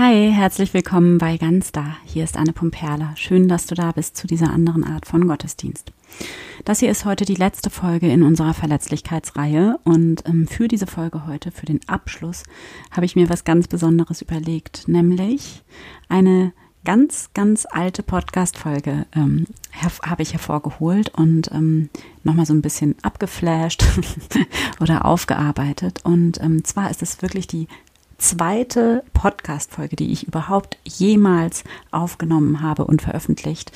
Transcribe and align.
Hi, 0.00 0.30
herzlich 0.30 0.74
willkommen 0.74 1.18
bei 1.18 1.38
Ganz 1.38 1.72
Da. 1.72 1.96
Hier 2.04 2.22
ist 2.22 2.36
Anne 2.36 2.52
Pumperla. 2.52 3.16
Schön, 3.16 3.48
dass 3.48 3.66
du 3.66 3.74
da 3.74 3.90
bist 3.90 4.16
zu 4.16 4.28
dieser 4.28 4.52
anderen 4.52 4.84
Art 4.84 5.06
von 5.06 5.26
Gottesdienst. 5.26 5.90
Das 6.64 6.78
hier 6.78 6.88
ist 6.88 7.04
heute 7.04 7.24
die 7.24 7.34
letzte 7.34 7.68
Folge 7.68 8.06
in 8.06 8.22
unserer 8.22 8.54
Verletzlichkeitsreihe 8.54 9.80
und 9.82 10.22
ähm, 10.28 10.46
für 10.46 10.68
diese 10.68 10.86
Folge 10.86 11.26
heute, 11.26 11.50
für 11.50 11.66
den 11.66 11.80
Abschluss, 11.88 12.44
habe 12.92 13.06
ich 13.06 13.16
mir 13.16 13.28
was 13.28 13.42
ganz 13.42 13.66
Besonderes 13.66 14.22
überlegt, 14.22 14.86
nämlich 14.86 15.64
eine 16.08 16.52
ganz, 16.84 17.30
ganz 17.34 17.66
alte 17.68 18.04
Podcast-Folge 18.04 19.04
ähm, 19.16 19.46
habe 19.82 20.22
ich 20.22 20.32
hervorgeholt 20.32 21.12
und 21.16 21.50
ähm, 21.50 21.90
nochmal 22.22 22.46
so 22.46 22.54
ein 22.54 22.62
bisschen 22.62 22.94
abgeflasht 23.02 23.84
oder 24.80 25.04
aufgearbeitet. 25.04 26.00
Und 26.04 26.40
ähm, 26.40 26.64
zwar 26.64 26.90
ist 26.90 27.02
es 27.02 27.20
wirklich 27.20 27.48
die 27.48 27.66
zweite 28.18 29.04
Podcast-Folge, 29.14 29.96
die 29.96 30.12
ich 30.12 30.26
überhaupt 30.26 30.78
jemals 30.84 31.64
aufgenommen 31.90 32.60
habe 32.60 32.84
und 32.84 33.00
veröffentlicht 33.00 33.72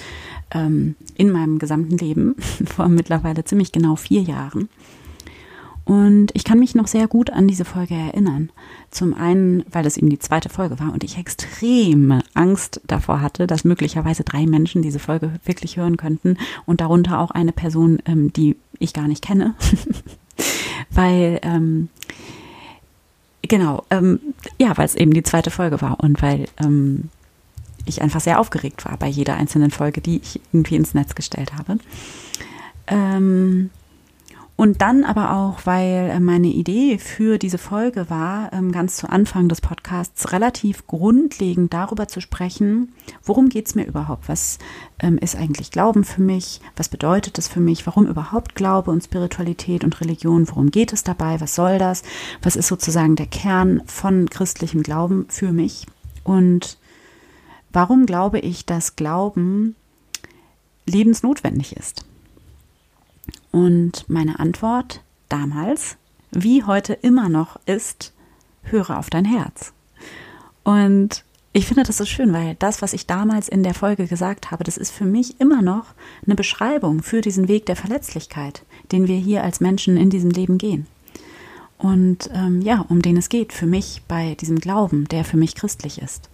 ähm, 0.50 0.96
in 1.16 1.30
meinem 1.30 1.59
gesamten 1.59 1.96
Leben, 1.96 2.37
vor 2.66 2.88
mittlerweile 2.88 3.45
ziemlich 3.45 3.73
genau 3.73 3.97
vier 3.97 4.23
Jahren. 4.23 4.69
Und 5.84 6.28
ich 6.34 6.45
kann 6.45 6.60
mich 6.60 6.77
noch 6.77 6.86
sehr 6.86 7.09
gut 7.09 7.30
an 7.30 7.48
diese 7.48 7.64
Folge 7.64 7.95
erinnern. 7.95 8.50
Zum 8.91 9.14
einen, 9.14 9.64
weil 9.70 9.84
es 9.84 9.97
eben 9.97 10.10
die 10.10 10.19
zweite 10.19 10.48
Folge 10.48 10.78
war 10.78 10.92
und 10.92 11.02
ich 11.02 11.19
extreme 11.19 12.22
Angst 12.34 12.80
davor 12.86 13.20
hatte, 13.20 13.48
dass 13.48 13.64
möglicherweise 13.64 14.22
drei 14.22 14.47
Menschen 14.47 14.83
diese 14.83 15.00
Folge 15.00 15.33
wirklich 15.45 15.77
hören 15.77 15.97
könnten 15.97 16.36
und 16.66 16.80
darunter 16.80 17.19
auch 17.19 17.33
eine 17.33 17.52
Person, 17.52 17.98
ähm, 18.06 18.33
die 18.33 18.56
ich 18.78 18.92
gar 18.92 19.09
nicht 19.09 19.24
kenne. 19.24 19.55
weil 20.91 21.41
ähm, 21.42 21.88
Genau, 23.42 23.84
ähm, 23.91 24.20
ja, 24.58 24.77
weil 24.78 24.86
es 24.86 24.94
eben 24.94 25.12
die 25.12 25.25
zweite 25.25 25.50
Folge 25.50 25.80
war 25.83 26.00
und 26.00 26.22
weil 26.22 26.47
ähm, 26.61 27.11
ich 27.84 28.00
einfach 28.00 28.20
sehr 28.20 28.39
aufgeregt 28.39 28.84
war 28.84 28.97
bei 28.97 29.08
jeder 29.08 29.34
einzelnen 29.34 29.70
Folge, 29.70 30.00
die 30.00 30.20
ich 30.22 30.41
irgendwie 30.53 30.77
ins 30.77 30.94
Netz 30.94 31.14
gestellt 31.14 31.52
habe. 31.55 31.78
Ähm, 32.86 33.70
und 34.56 34.83
dann 34.83 35.05
aber 35.05 35.34
auch, 35.34 35.64
weil 35.64 36.11
äh, 36.11 36.20
meine 36.20 36.48
Idee 36.48 36.98
für 36.98 37.39
diese 37.39 37.58
Folge 37.58 38.11
war, 38.11 38.53
ähm, 38.53 38.70
ganz 38.70 38.97
zu 38.97 39.08
Anfang 39.08 39.48
des 39.48 39.61
Podcasts 39.61 40.31
relativ 40.31 40.86
grundlegend 40.86 41.72
darüber 41.72 42.06
zu 42.06 42.20
sprechen, 42.20 42.92
worum 43.25 43.48
geht 43.48 43.67
es 43.67 43.75
mir 43.75 43.86
überhaupt? 43.86 44.28
Was 44.28 44.58
ähm, 45.00 45.19
ist 45.19 45.36
eigentlich 45.36 45.70
Glauben 45.70 46.05
für 46.05 46.20
mich? 46.20 46.61
Was 46.77 46.89
bedeutet 46.89 47.39
es 47.39 47.48
für 47.48 47.61
mich? 47.61 47.86
Warum 47.86 48.06
überhaupt 48.06 48.55
Glaube 48.55 48.91
und 48.91 49.03
Spiritualität 49.03 49.84
und 49.84 50.00
Religion? 50.00 50.47
Worum 50.48 50.70
geht 50.70 50.92
es 50.92 51.03
dabei? 51.03 51.41
Was 51.41 51.55
soll 51.55 51.78
das? 51.78 52.03
Was 52.42 52.55
ist 52.55 52.69
sozusagen 52.69 53.17
der 53.17 53.27
Kern 53.27 53.83
von 53.86 54.28
christlichem 54.28 54.83
Glauben 54.83 55.27
für 55.28 55.53
mich? 55.53 55.86
Und 56.25 56.78
warum 57.73 58.05
glaube 58.05 58.39
ich, 58.39 58.67
dass 58.67 58.97
Glauben 58.97 59.77
lebensnotwendig 60.86 61.75
ist? 61.75 62.05
Und 63.53 64.08
meine 64.08 64.41
Antwort 64.41 65.03
damals, 65.28 65.97
wie 66.33 66.64
heute 66.64 66.95
immer 66.95 67.28
noch, 67.28 67.61
ist, 67.67 68.12
höre 68.62 68.98
auf 68.98 69.11
dein 69.11 69.25
Herz. 69.25 69.72
Und 70.64 71.25
ich 71.53 71.67
finde 71.67 71.83
das 71.83 71.98
so 71.98 72.06
schön, 72.06 72.33
weil 72.33 72.56
das, 72.58 72.80
was 72.80 72.95
ich 72.95 73.06
damals 73.06 73.48
in 73.48 73.62
der 73.62 73.75
Folge 73.75 74.06
gesagt 74.06 74.50
habe, 74.50 74.64
das 74.64 74.78
ist 74.78 74.91
für 74.91 75.05
mich 75.05 75.39
immer 75.39 75.61
noch 75.61 75.95
eine 76.25 76.34
Beschreibung 76.34 77.03
für 77.03 77.20
diesen 77.20 77.47
Weg 77.47 77.67
der 77.67 77.77
Verletzlichkeit, 77.77 78.64
den 78.91 79.06
wir 79.06 79.19
hier 79.19 79.45
als 79.45 79.61
Menschen 79.61 79.98
in 79.98 80.08
diesem 80.08 80.30
Leben 80.30 80.56
gehen. 80.56 80.86
Und 81.77 82.30
ähm, 82.33 82.62
ja, 82.62 82.86
um 82.89 83.03
den 83.03 83.17
es 83.17 83.28
geht 83.28 83.53
für 83.53 83.67
mich 83.67 84.03
bei 84.08 84.34
diesem 84.36 84.61
Glauben, 84.61 85.08
der 85.08 85.25
für 85.25 85.36
mich 85.36 85.55
christlich 85.55 86.00
ist. 86.00 86.30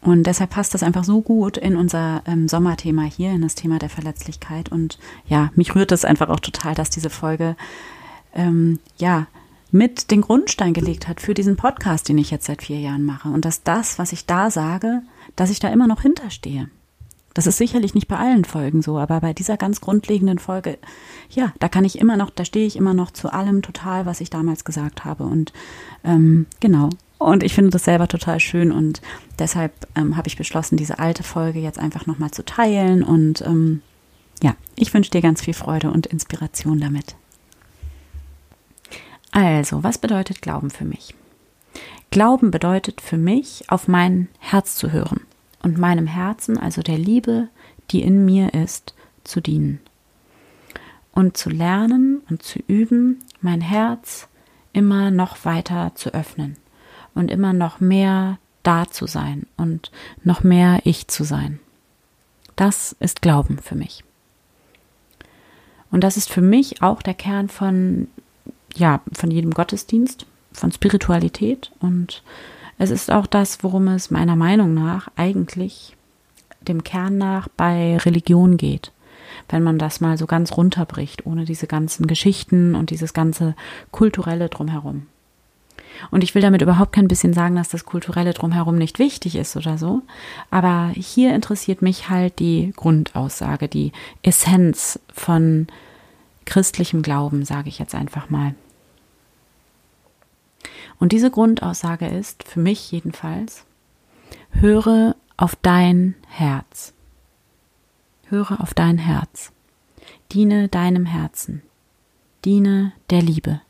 Und 0.00 0.24
deshalb 0.24 0.50
passt 0.50 0.74
das 0.74 0.82
einfach 0.82 1.04
so 1.04 1.22
gut 1.22 1.56
in 1.56 1.76
unser 1.76 2.22
ähm, 2.26 2.48
Sommerthema 2.48 3.02
hier, 3.02 3.32
in 3.32 3.42
das 3.42 3.56
Thema 3.56 3.78
der 3.78 3.88
Verletzlichkeit. 3.88 4.70
Und 4.70 4.98
ja, 5.26 5.50
mich 5.56 5.74
rührt 5.74 5.92
es 5.92 6.04
einfach 6.04 6.28
auch 6.28 6.40
total, 6.40 6.74
dass 6.74 6.90
diese 6.90 7.10
Folge 7.10 7.56
ähm, 8.34 8.78
ja 8.96 9.26
mit 9.70 10.10
den 10.10 10.22
Grundstein 10.22 10.72
gelegt 10.72 11.08
hat 11.08 11.20
für 11.20 11.34
diesen 11.34 11.56
Podcast, 11.56 12.08
den 12.08 12.18
ich 12.18 12.30
jetzt 12.30 12.46
seit 12.46 12.62
vier 12.62 12.80
Jahren 12.80 13.04
mache. 13.04 13.28
Und 13.28 13.44
dass 13.44 13.64
das, 13.64 13.98
was 13.98 14.12
ich 14.12 14.24
da 14.24 14.50
sage, 14.50 15.02
dass 15.36 15.50
ich 15.50 15.58
da 15.58 15.68
immer 15.68 15.86
noch 15.86 16.02
hinterstehe. 16.02 16.70
Das 17.34 17.46
ist 17.46 17.58
sicherlich 17.58 17.94
nicht 17.94 18.08
bei 18.08 18.16
allen 18.16 18.44
Folgen 18.44 18.82
so, 18.82 18.98
aber 18.98 19.20
bei 19.20 19.32
dieser 19.32 19.56
ganz 19.56 19.80
grundlegenden 19.80 20.38
Folge, 20.38 20.78
ja, 21.30 21.52
da 21.60 21.68
kann 21.68 21.84
ich 21.84 21.98
immer 21.98 22.16
noch, 22.16 22.30
da 22.30 22.44
stehe 22.44 22.66
ich 22.66 22.76
immer 22.76 22.94
noch 22.94 23.10
zu 23.10 23.32
allem 23.32 23.62
total, 23.62 24.06
was 24.06 24.20
ich 24.20 24.30
damals 24.30 24.64
gesagt 24.64 25.04
habe. 25.04 25.24
Und 25.24 25.52
ähm, 26.02 26.46
genau, 26.60 26.88
und 27.18 27.42
ich 27.42 27.52
finde 27.52 27.70
das 27.70 27.84
selber 27.84 28.06
total 28.06 28.38
schön 28.38 28.70
und 28.70 29.02
deshalb 29.40 29.72
ähm, 29.96 30.16
habe 30.16 30.28
ich 30.28 30.36
beschlossen, 30.36 30.76
diese 30.76 31.00
alte 31.00 31.24
Folge 31.24 31.58
jetzt 31.58 31.78
einfach 31.78 32.06
nochmal 32.06 32.30
zu 32.30 32.44
teilen. 32.44 33.02
Und 33.02 33.42
ähm, 33.42 33.82
ja, 34.40 34.54
ich 34.76 34.94
wünsche 34.94 35.10
dir 35.10 35.20
ganz 35.20 35.42
viel 35.42 35.54
Freude 35.54 35.90
und 35.90 36.06
Inspiration 36.06 36.78
damit. 36.78 37.16
Also, 39.32 39.82
was 39.82 39.98
bedeutet 39.98 40.42
Glauben 40.42 40.70
für 40.70 40.84
mich? 40.84 41.14
Glauben 42.10 42.52
bedeutet 42.52 43.00
für 43.00 43.18
mich, 43.18 43.64
auf 43.68 43.88
mein 43.88 44.28
Herz 44.38 44.76
zu 44.76 44.92
hören 44.92 45.20
und 45.62 45.76
meinem 45.76 46.06
Herzen, 46.06 46.56
also 46.56 46.82
der 46.82 46.98
Liebe, 46.98 47.48
die 47.90 48.02
in 48.02 48.24
mir 48.24 48.54
ist, 48.54 48.94
zu 49.24 49.40
dienen. 49.40 49.80
Und 51.12 51.36
zu 51.36 51.50
lernen 51.50 52.22
und 52.30 52.42
zu 52.42 52.60
üben, 52.68 53.18
mein 53.40 53.60
Herz 53.60 54.28
immer 54.72 55.10
noch 55.10 55.44
weiter 55.44 55.92
zu 55.96 56.14
öffnen 56.14 56.56
und 57.18 57.30
immer 57.30 57.52
noch 57.52 57.80
mehr 57.80 58.38
da 58.62 58.88
zu 58.88 59.06
sein 59.06 59.46
und 59.56 59.90
noch 60.24 60.42
mehr 60.44 60.80
ich 60.84 61.08
zu 61.08 61.24
sein. 61.24 61.58
Das 62.56 62.96
ist 63.00 63.22
Glauben 63.22 63.58
für 63.58 63.74
mich. 63.74 64.04
Und 65.90 66.04
das 66.04 66.16
ist 66.16 66.30
für 66.30 66.42
mich 66.42 66.82
auch 66.82 67.02
der 67.02 67.14
Kern 67.14 67.48
von, 67.48 68.08
ja, 68.74 69.00
von 69.12 69.30
jedem 69.30 69.52
Gottesdienst, 69.52 70.26
von 70.52 70.72
Spiritualität. 70.72 71.70
Und 71.80 72.22
es 72.78 72.90
ist 72.90 73.10
auch 73.10 73.26
das, 73.26 73.62
worum 73.62 73.88
es 73.88 74.10
meiner 74.10 74.36
Meinung 74.36 74.74
nach 74.74 75.08
eigentlich 75.16 75.96
dem 76.60 76.84
Kern 76.84 77.16
nach 77.16 77.48
bei 77.48 77.96
Religion 77.98 78.56
geht. 78.56 78.92
Wenn 79.48 79.62
man 79.62 79.78
das 79.78 80.00
mal 80.00 80.18
so 80.18 80.26
ganz 80.26 80.56
runterbricht, 80.56 81.26
ohne 81.26 81.44
diese 81.44 81.66
ganzen 81.66 82.06
Geschichten 82.06 82.74
und 82.74 82.90
dieses 82.90 83.14
ganze 83.14 83.54
kulturelle 83.92 84.48
drumherum. 84.48 85.06
Und 86.10 86.22
ich 86.22 86.34
will 86.34 86.42
damit 86.42 86.62
überhaupt 86.62 86.92
kein 86.92 87.08
bisschen 87.08 87.32
sagen, 87.32 87.56
dass 87.56 87.68
das 87.68 87.84
Kulturelle 87.84 88.32
drumherum 88.32 88.76
nicht 88.76 88.98
wichtig 88.98 89.36
ist 89.36 89.56
oder 89.56 89.78
so. 89.78 90.02
Aber 90.50 90.90
hier 90.94 91.34
interessiert 91.34 91.82
mich 91.82 92.08
halt 92.08 92.38
die 92.38 92.72
Grundaussage, 92.76 93.68
die 93.68 93.92
Essenz 94.22 95.00
von 95.12 95.66
christlichem 96.44 97.02
Glauben, 97.02 97.44
sage 97.44 97.68
ich 97.68 97.78
jetzt 97.78 97.94
einfach 97.94 98.30
mal. 98.30 98.54
Und 100.98 101.12
diese 101.12 101.30
Grundaussage 101.30 102.06
ist, 102.06 102.42
für 102.44 102.60
mich 102.60 102.90
jedenfalls, 102.90 103.64
höre 104.50 105.14
auf 105.36 105.56
dein 105.56 106.14
Herz. 106.28 106.92
Höre 108.28 108.60
auf 108.60 108.74
dein 108.74 108.98
Herz. 108.98 109.52
Diene 110.32 110.68
deinem 110.68 111.06
Herzen. 111.06 111.62
Diene 112.44 112.92
der 113.10 113.22
Liebe. 113.22 113.60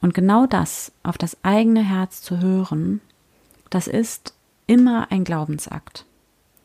Und 0.00 0.14
genau 0.14 0.46
das, 0.46 0.92
auf 1.02 1.18
das 1.18 1.36
eigene 1.42 1.82
Herz 1.82 2.22
zu 2.22 2.40
hören, 2.40 3.00
das 3.70 3.86
ist 3.86 4.34
immer 4.66 5.10
ein 5.10 5.24
Glaubensakt. 5.24 6.04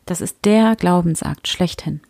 Das 0.05 0.21
ist 0.21 0.37
der 0.43 0.75
Glaubensakt 0.75 1.47
schlechthin. 1.47 2.01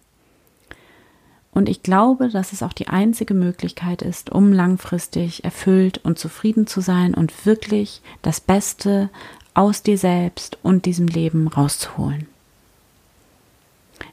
Und 1.54 1.70
ich 1.70 1.84
glaube, 1.84 2.30
dass 2.30 2.52
es 2.52 2.64
auch 2.64 2.74
die 2.74 2.88
einzige 2.88 3.36
Möglichkeit 3.36 4.02
ist, 4.02 4.32
um 4.32 4.52
langfristig 4.52 5.44
erfüllt 5.44 6.00
und 6.04 6.18
zufrieden 6.18 6.66
zu 6.66 6.82
sein 6.82 7.14
und 7.14 7.46
wirklich 7.46 8.02
das 8.24 8.42
Beste 8.42 9.10
aus 9.54 9.84
dir 9.84 10.00
selbst 10.00 10.58
und 10.64 10.86
diesem 10.86 11.08
Leben 11.08 11.48
rauszuholen. 11.48 12.28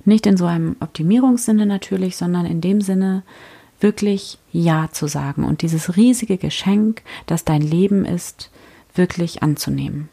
Nicht 0.05 0.27
in 0.27 0.37
so 0.37 0.45
einem 0.45 0.77
Optimierungssinne 0.81 1.65
natürlich, 1.65 2.17
sondern 2.17 2.45
in 2.45 2.61
dem 2.61 2.83
Sinne, 2.83 3.23
wirklich 3.81 4.39
Ja 4.53 4.89
zu 4.93 5.07
sagen 5.07 5.45
und 5.45 5.63
dieses 5.63 5.97
riesige 5.97 6.37
Geschenk, 6.37 7.03
das 7.27 7.45
dein 7.45 7.63
Leben 7.63 8.05
ist, 8.05 8.51
wirklich 8.95 9.43
anzunehmen. 9.43 10.09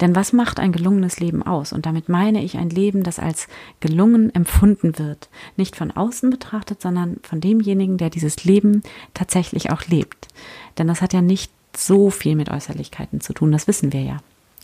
Denn 0.00 0.14
was 0.14 0.32
macht 0.32 0.60
ein 0.60 0.72
gelungenes 0.72 1.20
Leben 1.20 1.42
aus? 1.42 1.72
Und 1.72 1.86
damit 1.86 2.08
meine 2.08 2.44
ich 2.44 2.58
ein 2.58 2.68
Leben, 2.68 3.02
das 3.02 3.18
als 3.18 3.48
gelungen 3.80 4.34
empfunden 4.34 4.98
wird. 4.98 5.30
Nicht 5.56 5.74
von 5.74 5.90
außen 5.90 6.28
betrachtet, 6.28 6.82
sondern 6.82 7.16
von 7.22 7.40
demjenigen, 7.40 7.96
der 7.96 8.10
dieses 8.10 8.44
Leben 8.44 8.82
tatsächlich 9.14 9.70
auch 9.70 9.86
lebt. 9.86 10.28
Denn 10.76 10.86
das 10.86 11.00
hat 11.00 11.14
ja 11.14 11.22
nicht 11.22 11.50
so 11.74 12.10
viel 12.10 12.36
mit 12.36 12.50
Äußerlichkeiten 12.50 13.20
zu 13.20 13.32
tun, 13.32 13.52
das 13.52 13.68
wissen 13.68 13.92
wir 13.92 14.02
ja. 14.02 14.18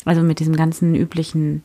Also 0.04 0.22
mit 0.22 0.38
diesem 0.40 0.56
ganzen 0.56 0.94
üblichen, 0.94 1.64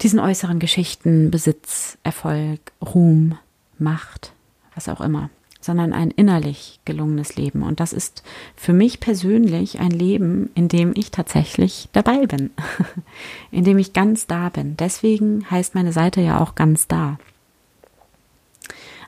diesen 0.00 0.18
äußeren 0.18 0.58
Geschichten, 0.58 1.30
Besitz, 1.30 1.98
Erfolg, 2.04 2.72
Ruhm, 2.80 3.36
Macht 3.78 4.32
was 4.76 4.88
auch 4.88 5.00
immer. 5.00 5.30
sondern 5.58 5.92
ein 5.92 6.12
innerlich 6.12 6.78
gelungenes 6.84 7.34
Leben. 7.34 7.64
Und 7.64 7.80
das 7.80 7.92
ist 7.92 8.22
für 8.54 8.72
mich 8.72 9.00
persönlich 9.00 9.80
ein 9.80 9.90
Leben, 9.90 10.50
in 10.54 10.68
dem 10.68 10.92
ich 10.94 11.10
tatsächlich 11.10 11.88
dabei 11.92 12.26
bin, 12.26 12.50
in 13.50 13.64
dem 13.64 13.78
ich 13.78 13.92
ganz 13.92 14.28
da 14.28 14.48
bin. 14.48 14.76
Deswegen 14.76 15.50
heißt 15.50 15.74
meine 15.74 15.92
Seite 15.92 16.20
ja 16.20 16.40
auch 16.40 16.54
ganz 16.54 16.86
da. 16.86 17.18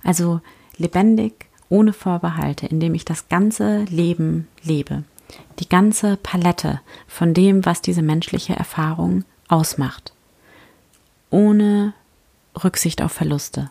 Also 0.02 0.40
lebendig, 0.78 1.46
ohne 1.68 1.92
Vorbehalte, 1.92 2.66
indem 2.66 2.94
ich 2.94 3.04
das 3.04 3.28
ganze 3.28 3.84
Leben 3.84 4.48
lebe. 4.62 5.04
Die 5.58 5.68
ganze 5.68 6.16
Palette 6.16 6.80
von 7.06 7.34
dem, 7.34 7.66
was 7.66 7.82
diese 7.82 8.02
menschliche 8.02 8.56
Erfahrung 8.56 9.24
ausmacht. 9.48 10.12
Ohne 11.30 11.92
Rücksicht 12.64 13.02
auf 13.02 13.12
Verluste. 13.12 13.70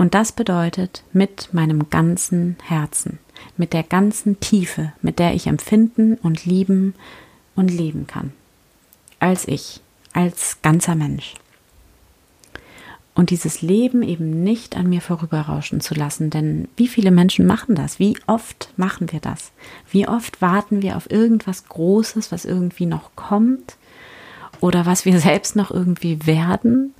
Und 0.00 0.14
das 0.14 0.32
bedeutet 0.32 1.02
mit 1.12 1.52
meinem 1.52 1.90
ganzen 1.90 2.56
Herzen, 2.64 3.18
mit 3.58 3.74
der 3.74 3.82
ganzen 3.82 4.40
Tiefe, 4.40 4.94
mit 5.02 5.18
der 5.18 5.34
ich 5.34 5.46
empfinden 5.46 6.14
und 6.14 6.46
lieben 6.46 6.94
und 7.54 7.68
leben 7.68 8.06
kann. 8.06 8.32
Als 9.18 9.46
ich, 9.46 9.82
als 10.14 10.56
ganzer 10.62 10.94
Mensch. 10.94 11.34
Und 13.14 13.28
dieses 13.28 13.60
Leben 13.60 14.02
eben 14.02 14.42
nicht 14.42 14.74
an 14.74 14.88
mir 14.88 15.02
vorüberrauschen 15.02 15.82
zu 15.82 15.92
lassen, 15.92 16.30
denn 16.30 16.68
wie 16.76 16.88
viele 16.88 17.10
Menschen 17.10 17.44
machen 17.44 17.74
das? 17.74 17.98
Wie 17.98 18.16
oft 18.26 18.72
machen 18.78 19.12
wir 19.12 19.20
das? 19.20 19.52
Wie 19.90 20.08
oft 20.08 20.40
warten 20.40 20.80
wir 20.80 20.96
auf 20.96 21.10
irgendwas 21.10 21.68
Großes, 21.68 22.32
was 22.32 22.46
irgendwie 22.46 22.86
noch 22.86 23.10
kommt 23.16 23.76
oder 24.60 24.86
was 24.86 25.04
wir 25.04 25.20
selbst 25.20 25.56
noch 25.56 25.70
irgendwie 25.70 26.24
werden 26.26 26.94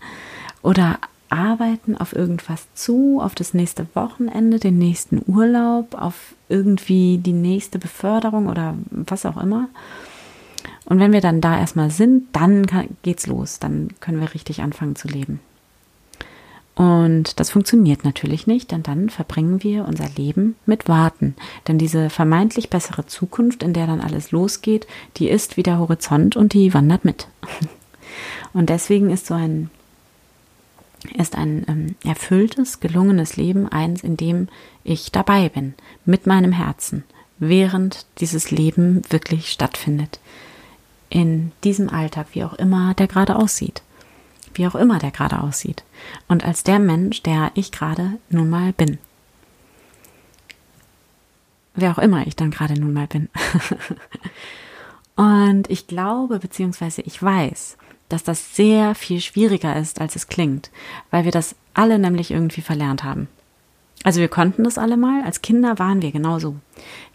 oder 0.60 0.98
arbeiten 1.30 1.96
auf 1.96 2.14
irgendwas 2.14 2.66
zu, 2.74 3.20
auf 3.20 3.34
das 3.34 3.54
nächste 3.54 3.86
Wochenende, 3.94 4.58
den 4.58 4.78
nächsten 4.78 5.22
Urlaub, 5.26 5.94
auf 5.94 6.34
irgendwie 6.48 7.18
die 7.18 7.32
nächste 7.32 7.78
Beförderung 7.78 8.48
oder 8.48 8.74
was 8.90 9.24
auch 9.24 9.36
immer. 9.36 9.68
Und 10.84 10.98
wenn 10.98 11.12
wir 11.12 11.20
dann 11.20 11.40
da 11.40 11.58
erstmal 11.58 11.90
sind, 11.90 12.28
dann 12.32 12.66
geht's 13.02 13.26
los, 13.26 13.60
dann 13.60 13.88
können 14.00 14.20
wir 14.20 14.34
richtig 14.34 14.60
anfangen 14.60 14.96
zu 14.96 15.08
leben. 15.08 15.40
Und 16.74 17.38
das 17.38 17.50
funktioniert 17.50 18.04
natürlich 18.04 18.46
nicht, 18.46 18.72
denn 18.72 18.82
dann 18.82 19.10
verbringen 19.10 19.62
wir 19.62 19.86
unser 19.86 20.08
Leben 20.08 20.56
mit 20.66 20.88
Warten. 20.88 21.36
Denn 21.68 21.78
diese 21.78 22.08
vermeintlich 22.10 22.70
bessere 22.70 23.06
Zukunft, 23.06 23.62
in 23.62 23.74
der 23.74 23.86
dann 23.86 24.00
alles 24.00 24.30
losgeht, 24.30 24.86
die 25.18 25.28
ist 25.28 25.56
wie 25.56 25.62
der 25.62 25.78
Horizont 25.78 26.36
und 26.36 26.54
die 26.54 26.72
wandert 26.72 27.04
mit. 27.04 27.28
Und 28.52 28.68
deswegen 28.68 29.10
ist 29.10 29.26
so 29.26 29.34
ein 29.34 29.70
ist 31.16 31.36
ein 31.36 31.64
ähm, 31.68 31.96
erfülltes, 32.04 32.80
gelungenes 32.80 33.36
Leben 33.36 33.68
eins, 33.68 34.02
in 34.02 34.16
dem 34.16 34.48
ich 34.84 35.12
dabei 35.12 35.48
bin, 35.48 35.74
mit 36.04 36.26
meinem 36.26 36.52
Herzen, 36.52 37.04
während 37.38 38.06
dieses 38.18 38.50
Leben 38.50 39.02
wirklich 39.08 39.50
stattfindet. 39.50 40.20
In 41.08 41.52
diesem 41.64 41.88
Alltag, 41.88 42.28
wie 42.32 42.44
auch 42.44 42.54
immer 42.54 42.94
der 42.94 43.08
gerade 43.08 43.36
aussieht. 43.36 43.82
Wie 44.54 44.66
auch 44.66 44.74
immer 44.74 44.98
der 44.98 45.10
gerade 45.10 45.40
aussieht. 45.40 45.84
Und 46.28 46.44
als 46.44 46.62
der 46.62 46.78
Mensch, 46.78 47.22
der 47.22 47.50
ich 47.54 47.72
gerade 47.72 48.18
nun 48.28 48.50
mal 48.50 48.72
bin. 48.72 48.98
Wer 51.74 51.92
auch 51.92 51.98
immer 51.98 52.26
ich 52.26 52.36
dann 52.36 52.50
gerade 52.50 52.78
nun 52.78 52.92
mal 52.92 53.06
bin. 53.06 53.28
Und 55.16 55.68
ich 55.68 55.86
glaube, 55.86 56.38
beziehungsweise 56.38 57.02
ich 57.02 57.22
weiß, 57.22 57.76
dass 58.12 58.24
das 58.24 58.54
sehr 58.54 58.94
viel 58.94 59.20
schwieriger 59.20 59.76
ist, 59.76 60.00
als 60.00 60.16
es 60.16 60.28
klingt, 60.28 60.70
weil 61.10 61.24
wir 61.24 61.32
das 61.32 61.54
alle 61.74 61.98
nämlich 61.98 62.30
irgendwie 62.30 62.60
verlernt 62.60 63.04
haben. 63.04 63.28
Also 64.02 64.20
wir 64.20 64.28
konnten 64.28 64.64
das 64.64 64.78
alle 64.78 64.96
mal, 64.96 65.22
als 65.24 65.42
Kinder 65.42 65.78
waren 65.78 66.00
wir 66.00 66.10
genauso. 66.10 66.56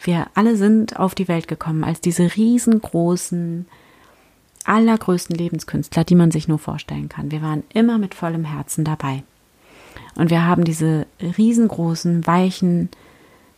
Wir 0.01 0.27
alle 0.35 0.55
sind 0.55 0.99
auf 0.99 1.15
die 1.15 1.27
Welt 1.27 1.47
gekommen 1.47 1.83
als 1.83 1.99
diese 1.99 2.35
riesengroßen, 2.35 3.65
allergrößten 4.65 5.35
Lebenskünstler, 5.35 6.03
die 6.03 6.15
man 6.15 6.31
sich 6.31 6.47
nur 6.47 6.59
vorstellen 6.59 7.09
kann. 7.09 7.31
Wir 7.31 7.41
waren 7.41 7.63
immer 7.73 7.97
mit 7.97 8.13
vollem 8.13 8.45
Herzen 8.45 8.83
dabei. 8.83 9.23
Und 10.15 10.29
wir 10.29 10.45
haben 10.45 10.63
diese 10.63 11.07
riesengroßen, 11.19 12.25
weichen, 12.27 12.89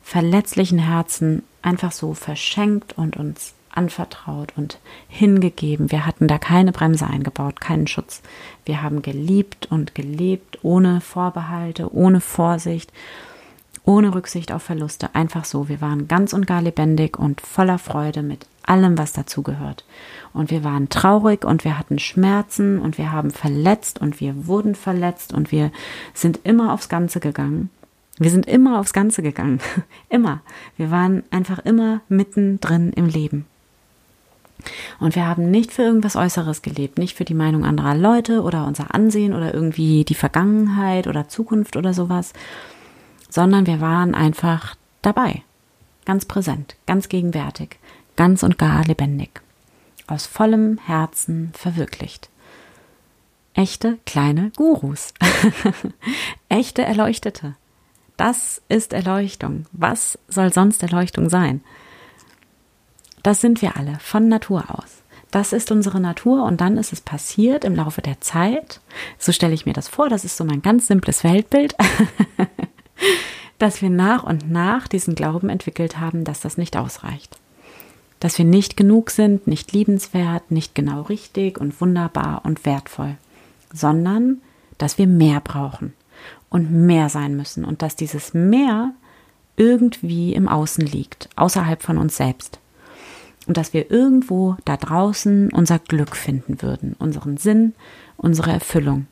verletzlichen 0.01 0.79
Herzen 0.79 1.43
einfach 1.61 1.91
so 1.91 2.13
verschenkt 2.13 2.97
und 2.97 3.17
uns 3.17 3.53
anvertraut 3.77 4.53
und 4.57 4.79
hingegeben. 5.07 5.91
Wir 5.91 6.05
hatten 6.05 6.27
da 6.27 6.37
keine 6.37 6.71
Bremse 6.71 7.07
eingebaut, 7.07 7.61
keinen 7.61 7.87
Schutz. 7.87 8.21
Wir 8.65 8.81
haben 8.81 9.01
geliebt 9.01 9.67
und 9.69 9.95
gelebt, 9.95 10.59
ohne 10.63 10.99
Vorbehalte, 10.99 11.93
ohne 11.93 12.19
Vorsicht, 12.19 12.91
ohne 13.85 14.13
Rücksicht 14.13 14.51
auf 14.51 14.63
Verluste. 14.63 15.15
Einfach 15.15 15.45
so. 15.45 15.69
Wir 15.69 15.79
waren 15.79 16.07
ganz 16.07 16.33
und 16.33 16.47
gar 16.47 16.61
lebendig 16.61 17.17
und 17.17 17.39
voller 17.39 17.77
Freude 17.77 18.23
mit 18.23 18.45
allem, 18.63 18.97
was 18.97 19.13
dazugehört. 19.13 19.85
Und 20.33 20.51
wir 20.51 20.63
waren 20.63 20.89
traurig 20.89 21.45
und 21.45 21.63
wir 21.63 21.79
hatten 21.79 21.99
Schmerzen 21.99 22.79
und 22.79 22.97
wir 22.97 23.11
haben 23.11 23.31
verletzt 23.31 23.99
und 23.99 24.19
wir 24.19 24.47
wurden 24.47 24.75
verletzt 24.75 25.33
und 25.33 25.51
wir 25.51 25.71
sind 26.13 26.41
immer 26.43 26.73
aufs 26.73 26.89
Ganze 26.89 27.19
gegangen. 27.19 27.69
Wir 28.19 28.31
sind 28.31 28.47
immer 28.47 28.79
aufs 28.79 28.93
Ganze 28.93 29.21
gegangen. 29.21 29.59
immer. 30.09 30.41
Wir 30.75 30.91
waren 30.91 31.23
einfach 31.29 31.59
immer 31.59 32.01
mittendrin 32.09 32.91
im 32.93 33.05
Leben. 33.05 33.45
Und 34.99 35.15
wir 35.15 35.25
haben 35.25 35.49
nicht 35.51 35.71
für 35.71 35.83
irgendwas 35.83 36.15
Äußeres 36.15 36.61
gelebt, 36.61 36.97
nicht 36.97 37.15
für 37.15 37.25
die 37.25 37.33
Meinung 37.33 37.63
anderer 37.63 37.95
Leute 37.95 38.41
oder 38.41 38.65
unser 38.65 38.93
Ansehen 38.93 39.33
oder 39.33 39.53
irgendwie 39.53 40.03
die 40.03 40.15
Vergangenheit 40.15 41.07
oder 41.07 41.27
Zukunft 41.27 41.75
oder 41.75 41.93
sowas, 41.93 42.33
sondern 43.29 43.67
wir 43.67 43.81
waren 43.81 44.15
einfach 44.15 44.75
dabei, 45.01 45.43
ganz 46.05 46.25
präsent, 46.25 46.75
ganz 46.85 47.09
gegenwärtig, 47.09 47.77
ganz 48.15 48.43
und 48.43 48.57
gar 48.57 48.83
lebendig, 48.83 49.41
aus 50.07 50.25
vollem 50.25 50.79
Herzen 50.79 51.51
verwirklicht. 51.53 52.29
Echte 53.53 53.97
kleine 54.05 54.51
Gurus, 54.55 55.13
echte 56.49 56.83
Erleuchtete. 56.83 57.55
Das 58.17 58.61
ist 58.67 58.93
Erleuchtung. 58.93 59.67
Was 59.71 60.17
soll 60.27 60.51
sonst 60.51 60.81
Erleuchtung 60.81 61.29
sein? 61.29 61.61
Das 63.27 63.41
sind 63.41 63.61
wir 63.61 63.75
alle 63.75 63.99
von 63.99 64.29
Natur 64.29 64.63
aus. 64.69 65.03
Das 65.31 65.51
ist 65.51 65.69
unsere 65.69 65.99
Natur 65.99 66.45
und 66.45 66.61
dann 66.61 66.77
ist 66.77 66.93
es 66.93 67.01
passiert 67.01 67.65
im 67.65 67.75
Laufe 67.75 68.01
der 68.01 68.21
Zeit, 68.21 68.79
so 69.19 69.33
stelle 69.33 69.53
ich 69.53 69.65
mir 69.65 69.73
das 69.73 69.89
vor, 69.89 70.07
das 70.07 70.23
ist 70.23 70.37
so 70.37 70.45
mein 70.45 70.61
ganz 70.61 70.87
simples 70.87 71.25
Weltbild, 71.25 71.75
dass 73.59 73.81
wir 73.81 73.89
nach 73.89 74.23
und 74.23 74.49
nach 74.49 74.87
diesen 74.87 75.13
Glauben 75.13 75.49
entwickelt 75.49 75.99
haben, 75.99 76.23
dass 76.23 76.39
das 76.39 76.57
nicht 76.57 76.77
ausreicht. 76.77 77.37
Dass 78.21 78.37
wir 78.37 78.45
nicht 78.45 78.77
genug 78.77 79.09
sind, 79.09 79.45
nicht 79.45 79.73
liebenswert, 79.73 80.49
nicht 80.49 80.73
genau 80.73 81.01
richtig 81.01 81.57
und 81.59 81.81
wunderbar 81.81 82.43
und 82.45 82.65
wertvoll, 82.65 83.17
sondern 83.73 84.41
dass 84.77 84.97
wir 84.97 85.07
mehr 85.07 85.41
brauchen 85.41 85.93
und 86.49 86.71
mehr 86.71 87.09
sein 87.09 87.35
müssen 87.35 87.65
und 87.65 87.81
dass 87.81 87.97
dieses 87.97 88.33
mehr 88.33 88.93
irgendwie 89.57 90.33
im 90.33 90.47
Außen 90.47 90.85
liegt, 90.85 91.27
außerhalb 91.35 91.83
von 91.83 91.97
uns 91.97 92.15
selbst 92.15 92.61
und 93.47 93.57
dass 93.57 93.73
wir 93.73 93.89
irgendwo 93.89 94.57
da 94.65 94.77
draußen 94.77 95.51
unser 95.51 95.79
Glück 95.79 96.15
finden 96.15 96.61
würden, 96.61 96.95
unseren 96.99 97.37
Sinn, 97.37 97.73
unsere 98.17 98.51
Erfüllung. 98.51 99.07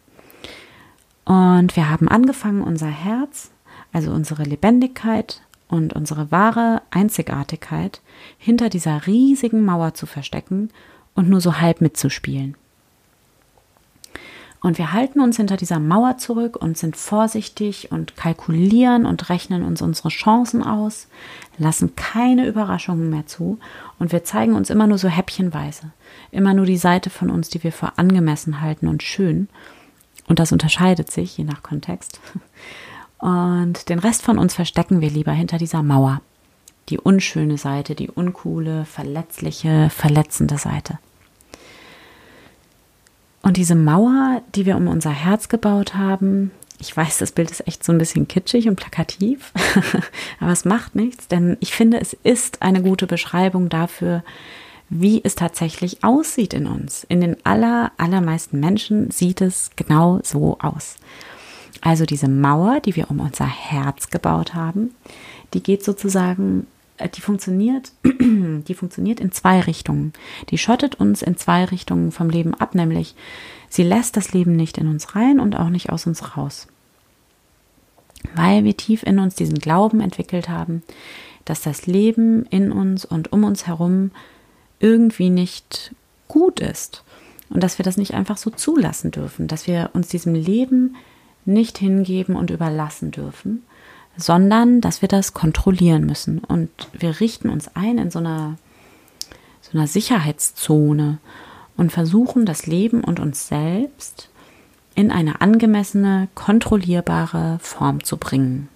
Und 1.23 1.75
wir 1.75 1.89
haben 1.89 2.07
angefangen, 2.07 2.61
unser 2.61 2.87
Herz, 2.87 3.51
also 3.91 4.11
unsere 4.11 4.43
Lebendigkeit 4.43 5.41
und 5.67 5.93
unsere 5.93 6.31
wahre 6.31 6.81
Einzigartigkeit 6.91 8.01
hinter 8.37 8.69
dieser 8.69 9.07
riesigen 9.07 9.63
Mauer 9.63 9.93
zu 9.95 10.05
verstecken 10.05 10.69
und 11.15 11.29
nur 11.29 11.41
so 11.41 11.59
halb 11.59 11.81
mitzuspielen. 11.81 12.55
Und 14.65 14.79
wir 14.79 14.93
halten 14.93 15.19
uns 15.19 15.37
hinter 15.37 15.57
dieser 15.57 15.79
Mauer 15.79 16.17
zurück 16.17 16.57
und 16.57 16.75
sind 16.75 16.95
vorsichtig 16.95 17.91
und 17.91 18.15
kalkulieren 18.15 19.05
und 19.05 19.29
rechnen 19.29 19.63
uns 19.63 19.83
unsere 19.83 20.09
Chancen 20.09 20.63
aus, 20.63 21.07
lassen 21.59 21.95
keine 21.95 22.47
Überraschungen 22.47 23.11
mehr 23.11 23.27
zu 23.27 23.59
und 23.99 24.11
wir 24.11 24.23
zeigen 24.23 24.55
uns 24.55 24.71
immer 24.71 24.87
nur 24.87 24.97
so 24.97 25.07
häppchenweise, 25.07 25.91
immer 26.31 26.55
nur 26.55 26.65
die 26.65 26.77
Seite 26.77 27.11
von 27.11 27.29
uns, 27.29 27.49
die 27.49 27.63
wir 27.63 27.71
für 27.71 27.99
angemessen 27.99 28.59
halten 28.59 28.87
und 28.87 29.03
schön. 29.03 29.49
Und 30.27 30.39
das 30.39 30.51
unterscheidet 30.51 31.11
sich 31.11 31.37
je 31.37 31.43
nach 31.43 31.61
Kontext. 31.61 32.19
Und 33.19 33.87
den 33.89 33.99
Rest 33.99 34.23
von 34.23 34.39
uns 34.39 34.55
verstecken 34.55 34.99
wir 34.99 35.11
lieber 35.11 35.31
hinter 35.31 35.59
dieser 35.59 35.83
Mauer. 35.83 36.21
Die 36.89 36.97
unschöne 36.97 37.59
Seite, 37.59 37.93
die 37.93 38.09
uncoole, 38.09 38.85
verletzliche, 38.85 39.91
verletzende 39.91 40.57
Seite. 40.57 40.97
Und 43.45 43.57
diese 43.57 43.75
Mauer, 43.75 44.41
die 44.55 44.65
wir 44.65 44.75
um 44.75 44.87
unser 44.87 45.11
Herz 45.11 45.49
gebaut 45.49 45.93
haben, 45.93 46.49
ich 46.79 46.97
weiß, 46.97 47.19
das 47.19 47.31
Bild 47.31 47.51
ist 47.51 47.67
echt 47.67 47.83
so 47.83 47.91
ein 47.91 47.99
bisschen 47.99 48.27
kitschig 48.27 48.67
und 48.67 48.75
plakativ, 48.75 49.53
aber 50.39 50.51
es 50.51 50.65
macht 50.65 50.95
nichts, 50.95 51.27
denn 51.27 51.55
ich 51.59 51.71
finde, 51.75 52.01
es 52.01 52.13
ist 52.23 52.63
eine 52.63 52.81
gute 52.81 53.05
Beschreibung 53.05 53.69
dafür, 53.69 54.23
wie 54.89 55.21
es 55.23 55.35
tatsächlich 55.35 56.03
aussieht 56.03 56.55
in 56.55 56.65
uns. 56.65 57.03
In 57.03 57.21
den 57.21 57.37
aller, 57.45 57.91
allermeisten 57.97 58.59
Menschen 58.59 59.11
sieht 59.11 59.41
es 59.41 59.69
genau 59.75 60.21
so 60.23 60.57
aus. 60.59 60.95
Also 61.81 62.07
diese 62.07 62.27
Mauer, 62.27 62.79
die 62.79 62.95
wir 62.95 63.11
um 63.11 63.19
unser 63.19 63.45
Herz 63.45 64.09
gebaut 64.09 64.55
haben, 64.55 64.95
die 65.53 65.61
geht 65.61 65.83
sozusagen, 65.83 66.65
die 67.15 67.21
funktioniert, 67.21 67.91
die 68.03 68.73
funktioniert 68.73 69.19
in 69.19 69.31
zwei 69.31 69.59
Richtungen. 69.59 70.13
Die 70.49 70.57
schottet 70.57 70.95
uns 70.95 71.21
in 71.21 71.37
zwei 71.37 71.65
Richtungen 71.65 72.11
vom 72.11 72.29
Leben 72.29 72.53
ab, 72.53 72.75
nämlich 72.75 73.15
sie 73.69 73.83
lässt 73.83 74.15
das 74.17 74.33
Leben 74.33 74.55
nicht 74.55 74.77
in 74.77 74.87
uns 74.87 75.15
rein 75.15 75.39
und 75.39 75.55
auch 75.55 75.69
nicht 75.69 75.89
aus 75.89 76.07
uns 76.07 76.37
raus. 76.37 76.67
Weil 78.33 78.63
wir 78.63 78.75
tief 78.77 79.03
in 79.03 79.19
uns 79.19 79.35
diesen 79.35 79.59
Glauben 79.59 79.99
entwickelt 79.99 80.49
haben, 80.49 80.83
dass 81.43 81.61
das 81.61 81.85
Leben 81.85 82.45
in 82.47 82.71
uns 82.71 83.05
und 83.05 83.31
um 83.31 83.43
uns 83.43 83.67
herum 83.67 84.11
irgendwie 84.79 85.29
nicht 85.29 85.93
gut 86.27 86.59
ist 86.59 87.03
und 87.49 87.61
dass 87.61 87.77
wir 87.77 87.83
das 87.83 87.97
nicht 87.97 88.13
einfach 88.13 88.37
so 88.37 88.49
zulassen 88.49 89.11
dürfen, 89.11 89.47
dass 89.47 89.67
wir 89.67 89.91
uns 89.93 90.07
diesem 90.07 90.33
Leben 90.33 90.95
nicht 91.45 91.77
hingeben 91.77 92.35
und 92.35 92.49
überlassen 92.49 93.11
dürfen, 93.11 93.63
sondern 94.17 94.81
dass 94.81 95.01
wir 95.01 95.09
das 95.09 95.33
kontrollieren 95.33 96.05
müssen. 96.05 96.39
Und 96.39 96.69
wir 96.93 97.19
richten 97.19 97.49
uns 97.49 97.75
ein 97.75 97.97
in 97.97 98.11
so 98.11 98.19
einer, 98.19 98.57
so 99.61 99.77
einer 99.77 99.87
Sicherheitszone 99.87 101.17
und 101.77 101.91
versuchen 101.91 102.45
das 102.45 102.67
Leben 102.67 103.03
und 103.03 103.19
uns 103.19 103.47
selbst 103.47 104.29
in 104.95 105.11
eine 105.11 105.41
angemessene, 105.41 106.29
kontrollierbare 106.35 107.59
Form 107.61 108.03
zu 108.03 108.17
bringen. 108.17 108.69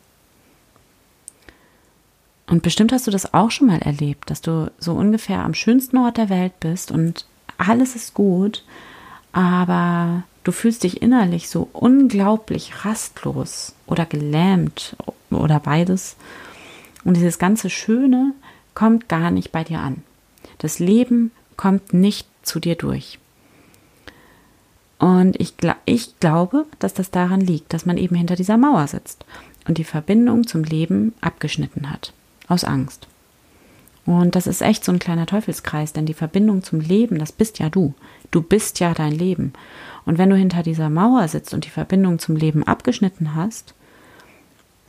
Und 2.48 2.63
bestimmt 2.63 2.91
hast 2.91 3.08
du 3.08 3.12
das 3.12 3.34
auch 3.34 3.51
schon 3.51 3.67
mal 3.67 3.79
erlebt, 3.79 4.29
dass 4.29 4.41
du 4.41 4.72
so 4.79 4.93
ungefähr 4.93 5.43
am 5.43 5.53
schönsten 5.53 5.98
Ort 5.98 6.17
der 6.17 6.29
Welt 6.29 6.60
bist 6.60 6.91
und 6.91 7.25
alles 7.58 7.96
ist 7.96 8.13
gut, 8.15 8.63
aber 9.31 10.24
du 10.43 10.51
fühlst 10.51 10.84
dich 10.84 11.01
innerlich 11.01 11.50
so 11.50 11.69
unglaublich 11.74 12.86
rastlos 12.86 13.75
oder 13.86 14.05
gelähmt 14.05 14.96
oder 15.38 15.60
beides. 15.60 16.16
Und 17.04 17.16
dieses 17.16 17.40
ganze 17.40 17.70
Schöne 17.70 18.34
kommt 18.74 19.10
gar 19.10 19.32
nicht 19.32 19.52
bei 19.52 19.64
dir 19.64 19.80
an. 19.80 20.04
Das 20.58 20.80
Leben 20.80 21.32
kommt 21.58 21.94
nicht 21.94 22.28
zu 22.44 22.60
dir 22.60 22.76
durch. 22.76 23.20
Und 25.00 25.40
ich, 25.40 25.54
ich 25.86 26.20
glaube, 26.20 26.66
dass 26.80 26.94
das 26.94 27.10
daran 27.10 27.42
liegt, 27.42 27.74
dass 27.74 27.86
man 27.86 27.98
eben 27.98 28.16
hinter 28.16 28.36
dieser 28.36 28.58
Mauer 28.58 28.86
sitzt 28.88 29.26
und 29.68 29.78
die 29.78 29.86
Verbindung 29.86 30.46
zum 30.46 30.64
Leben 30.64 31.14
abgeschnitten 31.22 31.90
hat. 31.90 32.14
Aus 32.48 32.64
Angst. 32.64 33.08
Und 34.06 34.36
das 34.36 34.48
ist 34.48 34.62
echt 34.62 34.84
so 34.84 34.92
ein 34.92 35.00
kleiner 35.00 35.26
Teufelskreis, 35.26 35.94
denn 35.94 36.06
die 36.06 36.14
Verbindung 36.14 36.64
zum 36.64 36.80
Leben, 36.80 37.20
das 37.20 37.32
bist 37.32 37.60
ja 37.60 37.70
du. 37.70 37.94
Du 38.32 38.42
bist 38.42 38.80
ja 38.80 38.94
dein 38.94 39.12
Leben. 39.12 39.54
Und 40.06 40.18
wenn 40.18 40.30
du 40.30 40.36
hinter 40.36 40.64
dieser 40.64 40.90
Mauer 40.90 41.28
sitzt 41.28 41.54
und 41.54 41.66
die 41.66 41.70
Verbindung 41.70 42.20
zum 42.20 42.36
Leben 42.36 42.64
abgeschnitten 42.64 43.36
hast, 43.36 43.76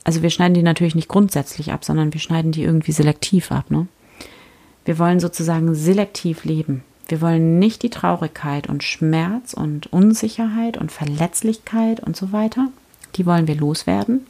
also 0.04 0.22
wir 0.22 0.30
schneiden 0.30 0.54
die 0.54 0.62
natürlich 0.62 0.94
nicht 0.94 1.08
grundsätzlich 1.08 1.72
ab, 1.72 1.84
sondern 1.84 2.12
wir 2.12 2.20
schneiden 2.20 2.52
die 2.52 2.62
irgendwie 2.62 2.92
selektiv 2.92 3.52
ab, 3.52 3.70
ne? 3.70 3.86
Wir 4.84 4.98
wollen 4.98 5.20
sozusagen 5.20 5.74
selektiv 5.74 6.44
leben. 6.44 6.82
Wir 7.06 7.20
wollen 7.20 7.58
nicht 7.58 7.82
die 7.82 7.90
Traurigkeit 7.90 8.68
und 8.68 8.82
Schmerz 8.82 9.52
und 9.52 9.92
Unsicherheit 9.92 10.78
und 10.78 10.90
Verletzlichkeit 10.90 12.00
und 12.00 12.16
so 12.16 12.32
weiter. 12.32 12.68
Die 13.16 13.26
wollen 13.26 13.46
wir 13.46 13.56
loswerden. 13.56 14.26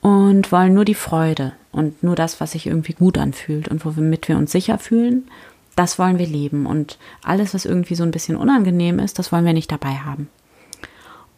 Und 0.00 0.50
wollen 0.50 0.74
nur 0.74 0.84
die 0.84 0.96
Freude 0.96 1.52
und 1.70 2.02
nur 2.02 2.16
das, 2.16 2.40
was 2.40 2.52
sich 2.52 2.66
irgendwie 2.66 2.94
gut 2.94 3.18
anfühlt 3.18 3.68
und 3.68 3.84
womit 3.84 4.28
wir 4.28 4.36
uns 4.36 4.50
sicher 4.50 4.78
fühlen 4.78 5.28
das 5.76 5.98
wollen 5.98 6.18
wir 6.18 6.26
leben. 6.26 6.66
Und 6.66 6.98
alles, 7.22 7.54
was 7.54 7.64
irgendwie 7.64 7.94
so 7.94 8.02
ein 8.02 8.10
bisschen 8.10 8.36
unangenehm 8.36 8.98
ist, 8.98 9.18
das 9.18 9.32
wollen 9.32 9.44
wir 9.44 9.52
nicht 9.52 9.72
dabei 9.72 9.94
haben. 9.94 10.28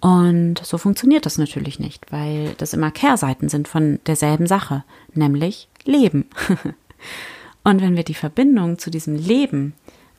Und 0.04 0.60
so 0.62 0.76
funktioniert 0.76 1.24
das 1.24 1.38
natürlich 1.38 1.78
nicht, 1.78 2.12
weil 2.12 2.52
das 2.58 2.74
immer 2.74 2.90
Kehrseiten 2.90 3.48
sind 3.48 3.68
von 3.68 4.00
derselben 4.06 4.46
Sache, 4.46 4.84
nämlich 5.14 5.66
Leben. 5.86 6.26
Und 7.64 7.80
wenn 7.80 7.96
wir 7.96 8.04
die 8.04 8.12
Verbindung 8.12 8.78
zu 8.78 8.90
diesem 8.90 9.16
Leben 9.16 9.72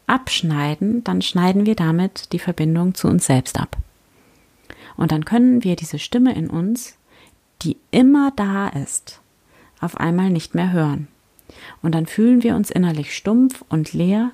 abschneiden, 0.08 1.04
dann 1.04 1.22
schneiden 1.22 1.68
wir 1.68 1.76
damit 1.76 2.34
die 2.34 2.40
Verbindung 2.40 2.96
zu 2.96 3.08
uns 3.08 3.28
selbst 3.28 3.60
ab. 3.60 3.78
Und 4.98 5.12
dann 5.12 5.24
können 5.24 5.64
wir 5.64 5.76
diese 5.76 6.00
Stimme 6.00 6.34
in 6.34 6.50
uns, 6.50 6.98
die 7.62 7.78
immer 7.92 8.34
da 8.36 8.70
ist, 8.70 9.22
auf 9.82 9.98
einmal 9.98 10.32
nicht 10.32 10.56
mehr 10.56 10.72
hören. 10.72 11.10
Und 11.84 11.94
dann 11.94 12.08
fühlen 12.08 12.42
wir 12.42 12.56
uns 12.56 12.72
innerlich 12.72 13.16
stumpf 13.16 13.64
und 13.70 13.94
leer 13.94 14.32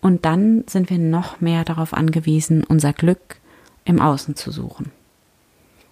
und 0.00 0.24
dann 0.24 0.62
sind 0.68 0.88
wir 0.88 0.98
noch 0.98 1.40
mehr 1.40 1.64
darauf 1.64 1.94
angewiesen, 1.94 2.62
unser 2.62 2.92
Glück 2.92 3.37
im 3.88 4.00
Außen 4.00 4.36
zu 4.36 4.52
suchen. 4.52 4.92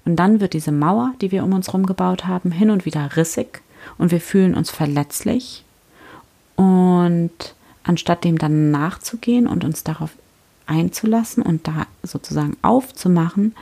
Und 0.04 0.16
dann 0.16 0.40
wird 0.40 0.52
diese 0.52 0.70
Mauer, 0.70 1.14
die 1.20 1.32
wir 1.32 1.42
um 1.42 1.52
uns 1.52 1.68
herum 1.68 1.86
gebaut 1.86 2.26
haben, 2.26 2.52
hin 2.52 2.70
und 2.70 2.84
wieder 2.84 3.16
rissig 3.16 3.62
und 3.98 4.12
wir 4.12 4.20
fühlen 4.20 4.54
uns 4.54 4.70
verletzlich. 4.70 5.64
Und 6.54 7.54
anstatt 7.82 8.22
dem 8.22 8.38
dann 8.38 8.70
nachzugehen 8.70 9.46
und 9.46 9.64
uns 9.64 9.82
darauf 9.82 10.10
einzulassen 10.66 11.42
und 11.42 11.66
da 11.66 11.86
sozusagen 12.02 12.56
aufzumachen, 12.62 13.54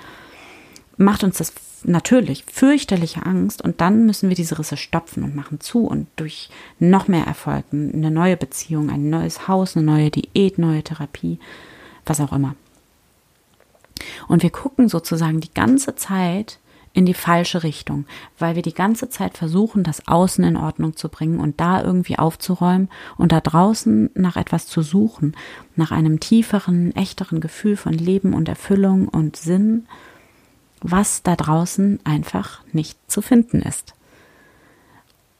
macht 0.96 1.24
uns 1.24 1.38
das 1.38 1.52
natürlich 1.84 2.44
fürchterliche 2.44 3.24
Angst 3.24 3.62
und 3.62 3.80
dann 3.80 4.06
müssen 4.06 4.30
wir 4.30 4.36
diese 4.36 4.58
Risse 4.58 4.76
stopfen 4.76 5.22
und 5.22 5.36
machen 5.36 5.60
zu 5.60 5.86
und 5.86 6.06
durch 6.16 6.48
noch 6.78 7.08
mehr 7.08 7.26
Erfolg, 7.26 7.64
eine 7.72 8.10
neue 8.10 8.36
Beziehung, 8.36 8.90
ein 8.90 9.10
neues 9.10 9.48
Haus, 9.48 9.76
eine 9.76 9.84
neue 9.86 10.10
Diät, 10.10 10.58
neue 10.58 10.82
Therapie, 10.82 11.38
was 12.06 12.20
auch 12.20 12.32
immer. 12.32 12.54
Und 14.28 14.42
wir 14.42 14.50
gucken 14.50 14.88
sozusagen 14.88 15.40
die 15.40 15.52
ganze 15.52 15.94
Zeit 15.94 16.58
in 16.92 17.06
die 17.06 17.14
falsche 17.14 17.64
Richtung, 17.64 18.06
weil 18.38 18.54
wir 18.54 18.62
die 18.62 18.74
ganze 18.74 19.08
Zeit 19.08 19.36
versuchen, 19.36 19.82
das 19.82 20.06
Außen 20.06 20.44
in 20.44 20.56
Ordnung 20.56 20.96
zu 20.96 21.08
bringen 21.08 21.40
und 21.40 21.60
da 21.60 21.82
irgendwie 21.82 22.18
aufzuräumen 22.18 22.88
und 23.16 23.32
da 23.32 23.40
draußen 23.40 24.10
nach 24.14 24.36
etwas 24.36 24.68
zu 24.68 24.82
suchen, 24.82 25.36
nach 25.74 25.90
einem 25.90 26.20
tieferen, 26.20 26.94
echteren 26.94 27.40
Gefühl 27.40 27.76
von 27.76 27.94
Leben 27.94 28.32
und 28.32 28.48
Erfüllung 28.48 29.08
und 29.08 29.36
Sinn 29.36 29.86
was 30.84 31.22
da 31.22 31.34
draußen 31.34 31.98
einfach 32.04 32.60
nicht 32.72 32.98
zu 33.10 33.22
finden 33.22 33.62
ist. 33.62 33.94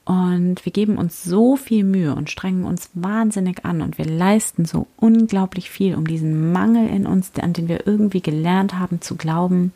Und 0.05 0.67
wir 0.67 0.73
geben 0.73 0.99
uns 0.99 1.25
so 1.25 1.57
viel 1.57 1.83
Mühe 1.83 2.15
und 2.15 2.31
strengen 2.31 2.65
uns 2.65 2.91
wahnsinnig 2.93 3.65
an 3.65 3.81
und 3.81 3.97
wir 3.97 4.05
leisten 4.05 4.67
so 4.67 4.87
unglaublich 4.97 5.71
viel, 5.71 5.95
um 5.95 6.07
diesen 6.07 6.53
Mangel 6.53 6.89
in 6.89 7.07
uns, 7.07 7.33
an 7.41 7.55
den 7.55 7.69
wir 7.69 7.87
irgendwie 7.87 8.21
gelernt 8.21 8.79
haben 8.79 9.01
zu 9.01 9.17
glauben, 9.17 9.73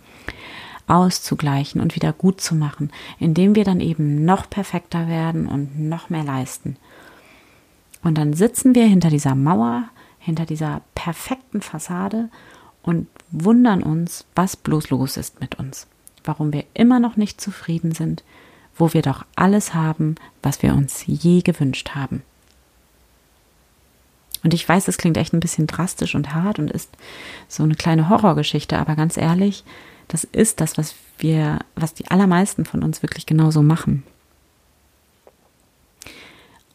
auszugleichen 0.86 1.80
und 1.80 1.94
wieder 1.94 2.12
gut 2.12 2.42
zu 2.42 2.54
machen, 2.54 2.90
indem 3.18 3.54
wir 3.54 3.64
dann 3.64 3.80
eben 3.80 4.26
noch 4.26 4.50
perfekter 4.50 5.08
werden 5.08 5.46
und 5.46 5.80
noch 5.80 6.10
mehr 6.10 6.24
leisten. 6.24 6.76
Und 8.02 8.18
dann 8.18 8.34
sitzen 8.34 8.74
wir 8.74 8.84
hinter 8.84 9.08
dieser 9.08 9.34
Mauer, 9.34 9.84
hinter 10.18 10.44
dieser 10.44 10.82
perfekten 10.94 11.62
Fassade 11.62 12.28
und 12.82 13.06
wundern 13.30 13.82
uns, 13.82 14.26
was 14.34 14.56
bloß 14.56 14.90
los 14.90 15.16
ist 15.16 15.40
mit 15.40 15.54
uns, 15.58 15.86
warum 16.24 16.52
wir 16.52 16.64
immer 16.74 17.00
noch 17.00 17.16
nicht 17.16 17.40
zufrieden 17.40 17.92
sind, 17.92 18.22
wo 18.78 18.94
wir 18.94 19.02
doch 19.02 19.24
alles 19.36 19.74
haben, 19.74 20.14
was 20.42 20.62
wir 20.62 20.72
uns 20.74 21.04
je 21.06 21.42
gewünscht 21.42 21.90
haben. 21.94 22.22
Und 24.44 24.54
ich 24.54 24.68
weiß, 24.68 24.88
es 24.88 24.98
klingt 24.98 25.16
echt 25.16 25.32
ein 25.32 25.40
bisschen 25.40 25.66
drastisch 25.66 26.14
und 26.14 26.32
hart 26.32 26.58
und 26.58 26.70
ist 26.70 26.90
so 27.48 27.64
eine 27.64 27.74
kleine 27.74 28.08
Horrorgeschichte, 28.08 28.78
aber 28.78 28.94
ganz 28.94 29.16
ehrlich, 29.16 29.64
das 30.06 30.24
ist 30.24 30.60
das, 30.60 30.78
was 30.78 30.94
wir, 31.18 31.58
was 31.74 31.94
die 31.94 32.10
allermeisten 32.10 32.64
von 32.64 32.82
uns 32.82 33.02
wirklich 33.02 33.26
genauso 33.26 33.62
machen. 33.62 34.04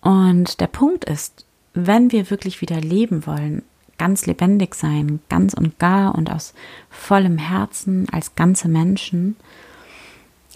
Und 0.02 0.60
der 0.60 0.68
Punkt 0.68 1.06
ist, 1.06 1.46
wenn 1.74 2.12
wir 2.12 2.30
wirklich 2.30 2.62
wieder 2.62 2.80
leben 2.80 3.26
wollen, 3.26 3.64
ganz 3.98 4.26
lebendig 4.26 4.76
sein, 4.76 5.22
ganz 5.30 5.54
und 5.54 5.80
gar 5.80 6.16
und 6.16 6.30
aus 6.30 6.54
vollem 6.90 7.38
Herzen 7.38 8.08
als 8.12 8.36
ganze 8.36 8.68
Menschen. 8.68 9.38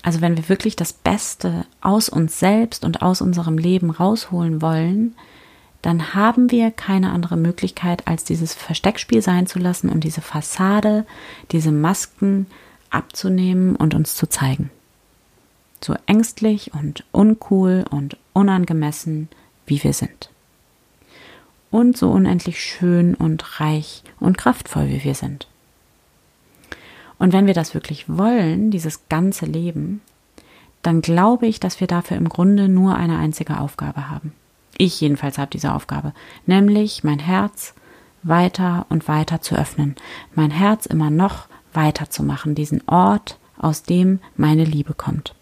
Also 0.07 0.21
wenn 0.21 0.37
wir 0.37 0.47
wirklich 0.47 0.77
das 0.77 0.93
Beste 0.93 1.65
aus 1.81 2.07
uns 2.07 2.39
selbst 2.39 2.85
und 2.85 3.01
aus 3.01 3.19
unserem 3.19 3.57
Leben 3.57 3.89
rausholen 3.89 4.61
wollen, 4.61 5.15
dann 5.81 6.13
haben 6.13 6.49
wir 6.49 6.71
keine 6.71 7.11
andere 7.11 7.35
Möglichkeit, 7.35 8.07
als 8.07 8.23
dieses 8.23 8.53
Versteckspiel 8.53 9.21
sein 9.21 9.47
zu 9.47 9.59
lassen 9.59 9.89
und 9.89 10.05
diese 10.05 10.21
Fassade, 10.21 11.05
diese 11.51 11.73
Masken 11.73 12.47
abzunehmen 12.89 13.75
und 13.75 13.95
uns 13.95 14.15
zu 14.15 14.29
zeigen. 14.29 14.69
So 15.83 15.93
ängstlich 16.05 16.73
und 16.73 17.03
uncool 17.11 17.83
und 17.89 18.15
unangemessen, 18.31 19.27
wie 19.65 19.83
wir 19.83 19.91
sind 19.91 20.29
und 21.69 21.97
so 21.97 22.11
unendlich 22.11 22.63
schön 22.63 23.13
und 23.13 23.59
reich 23.59 24.03
und 24.21 24.37
kraftvoll, 24.37 24.87
wie 24.87 25.03
wir 25.03 25.15
sind. 25.15 25.49
Und 27.19 27.33
wenn 27.33 27.47
wir 27.47 27.53
das 27.53 27.73
wirklich 27.73 28.05
wollen, 28.07 28.71
dieses 28.71 29.09
ganze 29.09 29.45
Leben, 29.45 30.01
dann 30.83 31.01
glaube 31.01 31.47
ich, 31.47 31.59
dass 31.59 31.79
wir 31.79 31.87
dafür 31.87 32.17
im 32.17 32.29
Grunde 32.29 32.69
nur 32.69 32.95
eine 32.95 33.17
einzige 33.17 33.59
Aufgabe 33.59 34.09
haben. 34.09 34.33
Ich 34.77 35.01
jedenfalls 35.01 35.37
habe 35.37 35.49
diese 35.51 35.73
Aufgabe, 35.73 36.13
nämlich 36.45 37.03
mein 37.03 37.19
Herz 37.19 37.73
weiter 38.23 38.85
und 38.89 39.07
weiter 39.07 39.41
zu 39.41 39.55
öffnen, 39.55 39.95
mein 40.35 40.51
Herz 40.51 40.85
immer 40.85 41.09
noch 41.09 41.47
weiter 41.73 42.09
zu 42.09 42.23
machen, 42.23 42.55
diesen 42.55 42.87
Ort 42.87 43.39
aus 43.57 43.83
dem 43.83 44.19
meine 44.35 44.63
Liebe 44.63 44.93
kommt. 44.93 45.33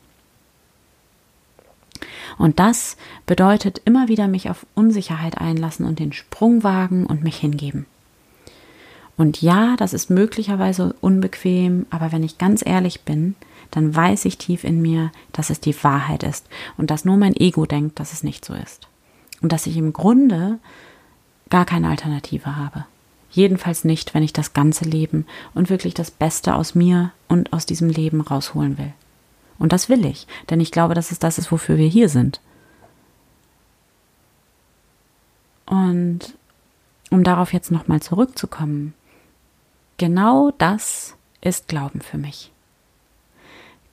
Und 2.38 2.60
das 2.60 2.98
bedeutet 3.26 3.82
immer 3.86 4.08
wieder 4.08 4.28
mich 4.28 4.50
auf 4.50 4.66
Unsicherheit 4.76 5.38
einlassen 5.38 5.86
und 5.86 6.00
den 6.00 6.14
Sprung 6.14 6.64
wagen 6.64 7.06
und 7.06 7.24
mich 7.24 7.38
hingeben. 7.38 7.86
Und 9.18 9.42
ja, 9.42 9.76
das 9.78 9.94
ist 9.94 10.10
möglicherweise 10.10 10.94
unbequem, 11.00 11.86
aber 11.90 12.12
wenn 12.12 12.24
ich 12.24 12.38
ganz 12.38 12.66
ehrlich 12.66 13.02
bin, 13.02 13.36
dann 13.72 13.96
weiß 13.96 14.26
ich 14.26 14.38
tief 14.38 14.64
in 14.64 14.82
mir, 14.82 15.12
dass 15.32 15.50
es 15.50 15.60
die 15.60 15.84
Wahrheit 15.84 16.24
ist 16.24 16.48
und 16.78 16.92
dass 16.92 17.06
nur 17.06 17.18
mein 17.18 17.36
Ego 17.36 17.66
denkt, 17.66 18.00
dass 18.00 18.14
es 18.14 18.24
nicht 18.24 18.44
so 18.44 18.54
ist. 18.54 18.88
Und 19.42 19.52
dass 19.52 19.68
ich 19.68 19.78
im 19.78 19.94
Grunde 19.94 20.60
gar 21.50 21.66
keine 21.66 21.90
Alternative 21.90 22.56
habe. 22.56 22.86
Jedenfalls 23.32 23.84
nicht, 23.84 24.14
wenn 24.14 24.24
ich 24.24 24.34
das 24.34 24.54
ganze 24.54 24.86
Leben 24.86 25.26
und 25.54 25.70
wirklich 25.70 25.94
das 25.94 26.12
Beste 26.12 26.56
aus 26.56 26.74
mir 26.74 27.12
und 27.28 27.52
aus 27.54 27.66
diesem 27.66 27.90
Leben 27.90 28.22
rausholen 28.22 28.78
will. 28.78 28.94
Und 29.58 29.72
das 29.72 29.90
will 29.90 30.06
ich, 30.06 30.28
denn 30.50 30.60
ich 30.60 30.72
glaube, 30.72 30.94
dass 30.94 31.12
es 31.12 31.20
das 31.20 31.38
ist, 31.38 31.52
wofür 31.52 31.78
wir 31.78 31.88
hier 31.88 32.10
sind. 32.10 32.42
Und 35.66 36.36
um 37.10 37.24
darauf 37.24 37.54
jetzt 37.54 37.72
nochmal 37.72 38.02
zurückzukommen, 38.02 38.94
genau 39.98 40.52
das 40.58 41.16
ist 41.42 41.68
Glauben 41.68 42.02
für 42.02 42.18
mich. 42.18 42.52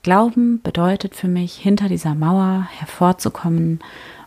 Glauben 0.02 0.60
bedeutet 0.62 1.14
für 1.14 1.28
mich, 1.28 1.54
hinter 1.54 1.88
dieser 1.88 2.14
Mauer 2.14 2.66
hervorzukommen 2.76 3.78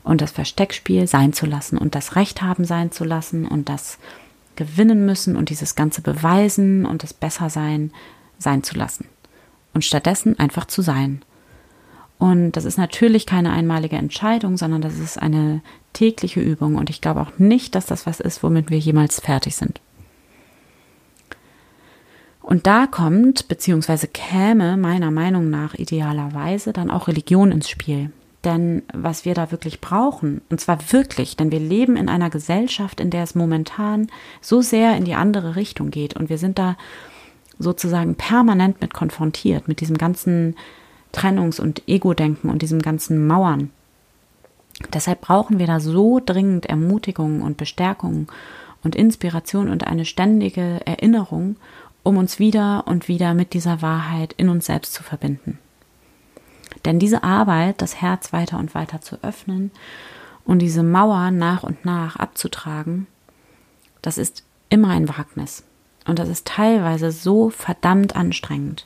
und 0.04 0.22
das 0.22 0.32
Versteckspiel 0.32 1.08
sein 1.08 1.34
zu 1.34 1.46
lassen 1.46 1.78
und 1.78 1.96
das 1.96 2.16
Recht 2.16 2.42
haben 2.42 2.64
sein 2.64 2.92
zu 2.92 3.04
lassen 3.04 3.46
und 3.46 3.68
das 3.68 3.98
gewinnen 4.56 5.06
müssen 5.06 5.36
und 5.36 5.50
dieses 5.50 5.76
ganze 5.76 6.02
Beweisen 6.02 6.86
und 6.86 7.04
das 7.04 7.14
Bessersein 7.14 7.92
sein 8.40 8.64
zu 8.64 8.76
lassen. 8.78 9.08
Und 9.74 9.84
stattdessen 9.84 10.40
einfach 10.40 10.66
zu 10.66 10.82
sein. 10.82 11.22
Und 12.18 12.54
das 12.54 12.64
ist 12.64 12.78
natürlich 12.78 13.26
keine 13.26 13.52
einmalige 13.52 13.98
Entscheidung, 13.98 14.56
sondern 14.56 14.82
das 14.82 14.98
ist 14.98 15.22
eine 15.22 15.62
tägliche 15.92 16.40
Übung. 16.40 16.76
Und 16.76 16.90
ich 16.90 17.02
glaube 17.02 17.20
auch 17.20 17.38
nicht, 17.38 17.76
dass 17.76 17.86
das 17.86 18.06
was 18.06 18.22
ist, 18.22 18.42
womit 18.42 18.70
wir 18.70 18.80
jemals 18.80 19.20
fertig 19.20 19.58
sind. 19.58 19.82
Und 22.46 22.68
da 22.68 22.86
kommt, 22.86 23.48
beziehungsweise 23.48 24.08
käme 24.08 24.78
meiner 24.78 25.10
Meinung 25.10 25.50
nach 25.50 25.74
idealerweise 25.74 26.74
dann 26.74 26.92
auch 26.92 27.08
Religion 27.08 27.52
ins 27.52 27.68
Spiel. 27.68 28.12
Denn 28.44 28.84
was 28.94 29.26
wir 29.26 29.34
da 29.34 29.50
wirklich 29.50 29.82
brauchen, 29.82 30.42
und 30.52 30.62
zwar 30.62 30.78
wirklich, 30.92 31.36
denn 31.36 31.52
wir 31.52 31.60
leben 31.60 31.98
in 31.98 32.08
einer 32.08 32.30
Gesellschaft, 32.30 33.00
in 33.00 33.10
der 33.10 33.24
es 33.24 33.34
momentan 33.34 34.10
so 34.42 34.62
sehr 34.62 34.96
in 34.96 35.06
die 35.06 35.16
andere 35.16 35.56
Richtung 35.56 35.90
geht 35.90 36.16
und 36.16 36.30
wir 36.30 36.38
sind 36.38 36.60
da 36.60 36.78
sozusagen 37.58 38.14
permanent 38.14 38.80
mit 38.80 38.94
konfrontiert, 38.94 39.68
mit 39.68 39.82
diesem 39.82 39.98
ganzen 39.98 40.56
Trennungs- 41.14 41.60
und 41.60 41.82
Ego-Denken 41.88 42.52
und 42.52 42.62
diesem 42.62 42.84
ganzen 42.84 43.26
Mauern. 43.26 43.72
Deshalb 44.94 45.22
brauchen 45.22 45.58
wir 45.58 45.66
da 45.66 45.80
so 45.80 46.22
dringend 46.24 46.68
Ermutigung 46.68 47.42
und 47.42 47.58
Bestärkung 47.58 48.32
und 48.84 48.96
Inspiration 48.96 49.70
und 49.70 49.88
eine 49.88 50.06
ständige 50.06 50.86
Erinnerung, 50.86 51.56
um 52.06 52.18
uns 52.18 52.38
wieder 52.38 52.84
und 52.86 53.08
wieder 53.08 53.34
mit 53.34 53.54
dieser 53.54 53.82
Wahrheit 53.82 54.34
in 54.38 54.48
uns 54.48 54.68
selbst 54.68 54.94
zu 54.94 55.02
verbinden. 55.02 55.58
Denn 56.86 57.00
diese 57.00 57.24
Arbeit, 57.24 57.82
das 57.82 58.00
Herz 58.00 58.32
weiter 58.32 58.60
und 58.60 58.76
weiter 58.76 59.02
zu 59.02 59.18
öffnen 59.24 59.72
und 60.46 60.60
diese 60.60 60.84
Mauer 60.84 61.32
nach 61.32 61.64
und 61.64 61.84
nach 61.84 62.16
abzutragen, 62.16 63.08
das 64.04 64.20
ist 64.20 64.44
immer 64.70 64.90
ein 64.90 65.10
Wagnis. 65.10 65.64
Und 66.06 66.20
das 66.20 66.30
ist 66.30 66.46
teilweise 66.46 67.12
so 67.12 67.50
verdammt 67.50 68.16
anstrengend. 68.16 68.86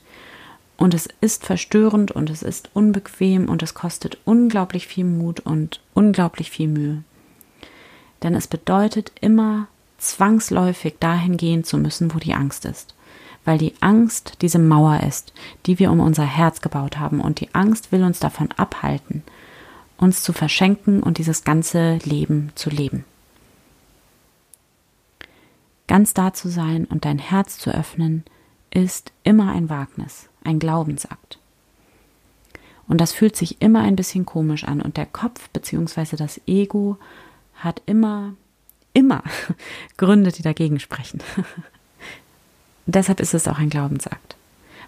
Und 0.77 0.93
es 0.93 1.09
ist 1.19 1.45
verstörend 1.45 2.11
und 2.11 2.29
es 2.29 2.41
ist 2.41 2.69
unbequem 2.73 3.49
und 3.49 3.61
es 3.61 3.73
kostet 3.73 4.17
unglaublich 4.23 4.87
viel 4.87 5.03
Mut 5.03 5.41
und 5.41 5.81
unglaublich 5.93 6.51
viel 6.51 6.69
Mühe. 6.69 7.03
Denn 8.23 8.33
es 8.33 8.47
bedeutet 8.47 9.11
immer 9.19 9.67
zwangsläufig 9.97 10.95
dahin 11.01 11.35
gehen 11.35 11.65
zu 11.65 11.77
müssen, 11.77 12.13
wo 12.13 12.19
die 12.19 12.33
Angst 12.33 12.63
ist 12.63 12.95
weil 13.49 13.57
die 13.57 13.73
Angst 13.79 14.33
diese 14.41 14.59
Mauer 14.59 14.99
ist, 14.99 15.33
die 15.65 15.79
wir 15.79 15.89
um 15.89 16.01
unser 16.01 16.23
Herz 16.23 16.61
gebaut 16.61 16.99
haben 16.99 17.19
und 17.19 17.39
die 17.39 17.55
Angst 17.55 17.91
will 17.91 18.03
uns 18.03 18.19
davon 18.19 18.51
abhalten, 18.51 19.23
uns 19.97 20.21
zu 20.21 20.33
verschenken 20.33 21.01
und 21.01 21.17
dieses 21.17 21.43
ganze 21.43 21.97
Leben 22.03 22.51
zu 22.53 22.69
leben. 22.69 23.05
Ganz 25.87 26.13
da 26.13 26.31
zu 26.31 26.47
sein 26.47 26.85
und 26.85 27.05
dein 27.05 27.17
Herz 27.17 27.57
zu 27.57 27.71
öffnen, 27.71 28.23
ist 28.69 29.13
immer 29.23 29.51
ein 29.51 29.67
Wagnis, 29.67 30.29
ein 30.43 30.59
Glaubensakt. 30.59 31.39
Und 32.87 33.01
das 33.01 33.13
fühlt 33.13 33.35
sich 33.35 33.63
immer 33.63 33.81
ein 33.81 33.95
bisschen 33.95 34.27
komisch 34.27 34.63
an 34.63 34.79
und 34.79 34.95
der 34.95 35.07
Kopf 35.07 35.49
bzw. 35.49 36.17
das 36.17 36.39
Ego 36.45 36.99
hat 37.55 37.81
immer, 37.87 38.35
immer 38.93 39.23
Gründe, 39.97 40.31
die 40.31 40.43
dagegen 40.43 40.79
sprechen. 40.79 41.23
deshalb 42.95 43.19
ist 43.19 43.33
es 43.33 43.47
auch 43.47 43.59
ein 43.59 43.69
Glaubensakt. 43.69 44.35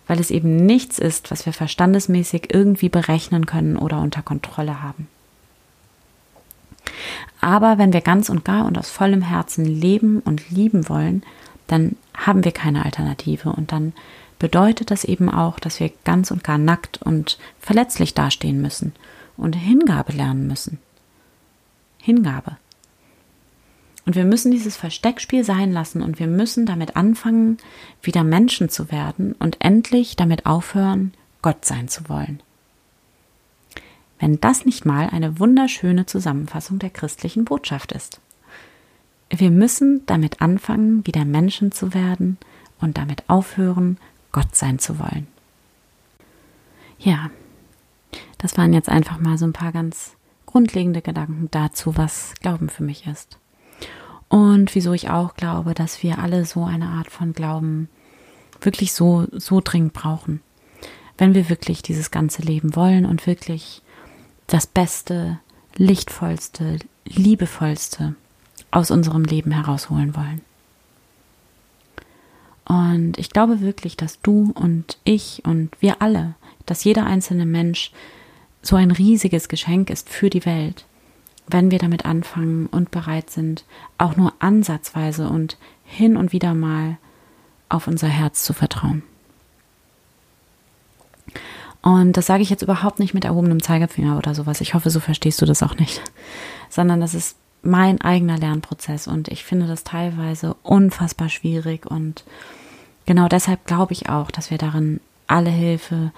Weil 0.08 0.20
es 0.20 0.32
eben 0.32 0.56
nichts 0.56 1.00
ist, 1.00 1.32
was 1.32 1.46
wir 1.46 1.54
verstandesmäßig 1.54 2.54
irgendwie 2.54 2.90
berechnen 2.90 3.46
können 3.46 3.78
oder 3.78 4.00
unter 4.00 4.22
Kontrolle 4.22 4.82
haben. 4.82 5.08
Aber 7.40 7.78
wenn 7.78 7.94
wir 7.94 8.02
ganz 8.02 8.30
und 8.30 8.46
gar 8.46 8.66
und 8.66 8.78
aus 8.78 8.90
vollem 8.90 9.22
Herzen 9.22 9.66
leben 9.66 10.20
und 10.20 10.50
lieben 10.50 10.90
wollen, 10.90 11.24
dann 11.68 11.96
haben 12.14 12.44
wir 12.44 12.52
keine 12.52 12.86
Alternative 12.86 13.50
und 13.50 13.72
dann 13.72 13.94
bedeutet 14.40 14.92
das 14.92 15.04
eben 15.04 15.30
auch, 15.30 15.60
dass 15.60 15.80
wir 15.80 15.92
ganz 16.04 16.32
und 16.32 16.44
gar 16.44 16.58
nackt 16.58 17.02
und 17.02 17.38
verletzlich 17.60 18.14
dastehen 18.14 18.62
müssen 18.62 18.94
und 19.38 19.56
Hingabe 19.56 20.14
lernen 20.14 20.48
müssen. 20.48 20.80
Hingabe. 22.00 22.58
Und 24.06 24.16
wir 24.16 24.26
müssen 24.26 24.52
dieses 24.52 24.78
Versteckspiel 24.78 25.44
sein 25.44 25.72
lassen 25.72 26.02
und 26.02 26.20
wir 26.20 26.28
müssen 26.28 26.66
damit 26.66 26.96
anfangen, 26.96 27.58
wieder 28.02 28.24
Menschen 28.24 28.70
zu 28.70 28.92
werden 28.92 29.34
und 29.34 29.58
endlich 29.60 30.16
damit 30.16 30.46
aufhören, 30.46 31.14
Gott 31.42 31.66
sein 31.66 31.88
zu 31.88 32.10
wollen. 32.10 32.42
Wenn 34.20 34.40
das 34.40 34.66
nicht 34.66 34.86
mal 34.86 35.10
eine 35.10 35.40
wunderschöne 35.40 36.06
Zusammenfassung 36.06 36.80
der 36.80 36.90
christlichen 36.90 37.46
Botschaft 37.46 37.92
ist. 37.92 38.22
Wir 39.30 39.50
müssen 39.50 40.06
damit 40.08 40.42
anfangen, 40.42 41.06
wieder 41.08 41.26
Menschen 41.26 41.72
zu 41.72 41.94
werden 41.94 42.38
und 42.80 42.98
damit 42.98 43.24
aufhören, 43.30 43.98
Gott 44.32 44.56
sein 44.56 44.78
zu 44.78 45.00
wollen. 45.00 45.28
Ja, 47.00 47.32
das 48.38 48.58
waren 48.58 48.74
jetzt 48.74 48.90
einfach 48.90 49.20
mal 49.20 49.38
so 49.38 49.46
ein 49.46 49.54
paar 49.54 49.72
ganz 49.72 50.16
grundlegende 50.46 51.02
Gedanken 51.02 51.48
dazu, 51.52 51.98
was 51.98 52.34
Glauben 52.42 52.70
für 52.70 52.84
mich 52.84 53.08
ist. 53.08 53.38
Und 54.32 54.74
wieso 54.76 54.94
ich 54.94 55.10
auch 55.10 55.34
glaube, 55.34 55.74
dass 55.74 56.04
wir 56.04 56.20
alle 56.20 56.46
so 56.46 56.64
eine 56.64 56.88
Art 56.88 57.12
von 57.12 57.34
Glauben 57.34 57.90
wirklich 58.62 58.94
so, 58.94 59.28
so 59.34 59.60
dringend 59.62 59.92
brauchen. 59.92 60.40
Wenn 61.18 61.34
wir 61.34 61.50
wirklich 61.50 61.82
dieses 61.82 62.12
ganze 62.12 62.42
Leben 62.42 62.74
wollen 62.78 63.06
und 63.06 63.28
wirklich 63.28 63.82
das 64.48 64.68
Beste, 64.68 65.40
Lichtvollste, 65.76 66.78
Liebevollste 67.04 68.16
aus 68.72 68.90
unserem 68.90 69.26
Leben 69.26 69.52
herausholen 69.52 70.16
wollen. 70.16 70.40
Und 72.64 73.18
ich 73.18 73.32
glaube 73.32 73.60
wirklich, 73.60 73.98
dass 73.98 74.22
du 74.22 74.54
und 74.56 74.98
ich 75.04 75.44
und 75.44 75.72
wir 75.82 76.02
alle, 76.02 76.36
dass 76.66 76.86
jeder 76.86 77.06
einzelne 77.06 77.46
Mensch 77.46 77.92
so 78.62 78.78
ein 78.78 78.92
riesiges 78.92 79.50
Geschenk 79.50 79.90
ist 79.90 80.08
für 80.08 80.30
die 80.30 80.46
Welt 80.46 80.86
wenn 81.48 81.72
wir 81.72 81.80
damit 81.80 82.06
anfangen 82.06 82.68
und 82.68 82.92
bereit 82.92 83.30
sind, 83.30 83.66
auch 83.98 84.16
nur 84.16 84.34
ansatzweise 84.40 85.28
und 85.30 85.58
hin 85.84 86.18
und 86.18 86.32
wieder 86.32 86.54
mal 86.54 86.98
auf 87.70 87.88
unser 87.88 88.08
Herz 88.08 88.44
zu 88.44 88.54
vertrauen. 88.54 89.04
Und 91.82 92.16
das 92.16 92.28
sage 92.28 92.44
ich 92.44 92.50
jetzt 92.50 92.62
überhaupt 92.62 93.00
nicht 93.00 93.14
mit 93.14 93.26
erhobenem 93.26 93.62
Zeigefinger 93.62 94.18
oder 94.18 94.36
sowas. 94.36 94.62
Ich 94.62 94.74
hoffe, 94.74 94.90
so 94.90 95.00
verstehst 95.00 95.42
du 95.42 95.46
das 95.46 95.64
auch 95.64 95.76
nicht. 95.76 96.02
Sondern 96.70 97.02
das 97.02 97.16
ist 97.16 97.36
mein 97.64 98.02
eigener 98.02 98.38
Lernprozess 98.38 99.08
und 99.08 99.28
ich 99.28 99.44
finde 99.44 99.68
das 99.68 99.84
teilweise 99.84 100.56
unfassbar 100.64 101.30
schwierig 101.30 101.86
und 101.86 102.24
genau 103.06 103.28
deshalb 103.28 103.66
glaube 103.68 103.94
ich 103.94 104.10
auch, 104.10 104.32
dass 104.32 104.50
wir 104.50 104.58
darin 104.58 105.00
alle 105.28 105.52
Hilfe 105.52 106.12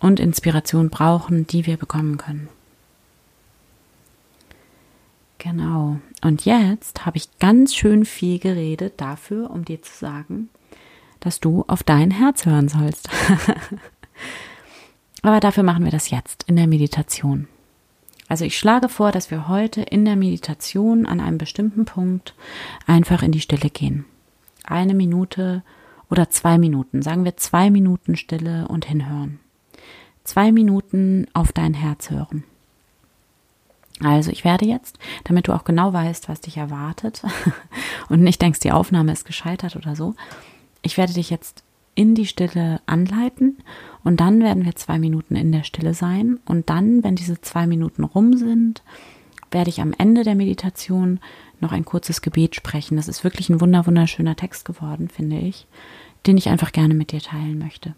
und 0.00 0.20
Inspiration 0.20 0.90
brauchen, 0.90 1.46
die 1.46 1.66
wir 1.66 1.76
bekommen 1.76 2.18
können. 2.18 2.48
Genau. 5.42 5.98
Und 6.22 6.44
jetzt 6.44 7.04
habe 7.04 7.16
ich 7.16 7.36
ganz 7.40 7.74
schön 7.74 8.04
viel 8.04 8.38
geredet 8.38 9.00
dafür, 9.00 9.50
um 9.50 9.64
dir 9.64 9.82
zu 9.82 9.92
sagen, 9.92 10.50
dass 11.18 11.40
du 11.40 11.64
auf 11.66 11.82
dein 11.82 12.12
Herz 12.12 12.46
hören 12.46 12.68
sollst. 12.68 13.08
Aber 15.22 15.40
dafür 15.40 15.64
machen 15.64 15.82
wir 15.84 15.90
das 15.90 16.10
jetzt 16.10 16.44
in 16.44 16.54
der 16.54 16.68
Meditation. 16.68 17.48
Also 18.28 18.44
ich 18.44 18.56
schlage 18.56 18.88
vor, 18.88 19.10
dass 19.10 19.32
wir 19.32 19.48
heute 19.48 19.82
in 19.82 20.04
der 20.04 20.14
Meditation 20.14 21.06
an 21.06 21.18
einem 21.18 21.38
bestimmten 21.38 21.86
Punkt 21.86 22.36
einfach 22.86 23.24
in 23.24 23.32
die 23.32 23.40
Stille 23.40 23.68
gehen. 23.68 24.04
Eine 24.62 24.94
Minute 24.94 25.64
oder 26.08 26.30
zwei 26.30 26.56
Minuten, 26.56 27.02
sagen 27.02 27.24
wir 27.24 27.36
zwei 27.36 27.68
Minuten 27.68 28.16
Stille 28.16 28.68
und 28.68 28.84
hinhören. 28.84 29.40
zwei 30.22 30.52
Minuten 30.52 31.26
auf 31.34 31.50
dein 31.50 31.74
Herz 31.74 32.10
hören. 32.10 32.44
Also 34.02 34.30
ich 34.30 34.44
werde 34.44 34.66
jetzt, 34.66 34.98
damit 35.24 35.48
du 35.48 35.52
auch 35.52 35.64
genau 35.64 35.92
weißt, 35.92 36.28
was 36.28 36.40
dich 36.40 36.56
erwartet 36.56 37.22
und 38.08 38.22
nicht 38.22 38.42
denkst, 38.42 38.60
die 38.60 38.72
Aufnahme 38.72 39.12
ist 39.12 39.24
gescheitert 39.24 39.76
oder 39.76 39.94
so, 39.96 40.14
ich 40.82 40.96
werde 40.96 41.12
dich 41.12 41.30
jetzt 41.30 41.62
in 41.94 42.14
die 42.14 42.26
Stille 42.26 42.80
anleiten 42.86 43.58
und 44.02 44.20
dann 44.20 44.42
werden 44.42 44.64
wir 44.64 44.74
zwei 44.74 44.98
Minuten 44.98 45.36
in 45.36 45.52
der 45.52 45.62
Stille 45.62 45.94
sein 45.94 46.40
und 46.46 46.70
dann, 46.70 47.04
wenn 47.04 47.16
diese 47.16 47.40
zwei 47.40 47.66
Minuten 47.66 48.04
rum 48.04 48.36
sind, 48.36 48.82
werde 49.50 49.70
ich 49.70 49.80
am 49.80 49.94
Ende 49.96 50.24
der 50.24 50.34
Meditation 50.34 51.20
noch 51.60 51.72
ein 51.72 51.84
kurzes 51.84 52.22
Gebet 52.22 52.56
sprechen. 52.56 52.96
Das 52.96 53.08
ist 53.08 53.24
wirklich 53.24 53.50
ein 53.50 53.60
wunder 53.60 53.86
wunderschöner 53.86 54.34
Text 54.34 54.64
geworden, 54.64 55.08
finde 55.08 55.38
ich, 55.38 55.66
den 56.26 56.36
ich 56.36 56.48
einfach 56.48 56.72
gerne 56.72 56.94
mit 56.94 57.12
dir 57.12 57.20
teilen 57.20 57.58
möchte. 57.58 57.94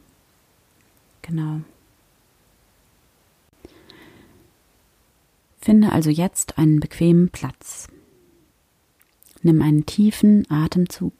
Genau. 1.22 1.60
Finde 5.64 5.92
also 5.92 6.10
jetzt 6.10 6.58
einen 6.58 6.78
bequemen 6.78 7.30
Platz. 7.30 7.88
Nimm 9.40 9.62
einen 9.62 9.86
tiefen 9.86 10.44
Atemzug. 10.50 11.14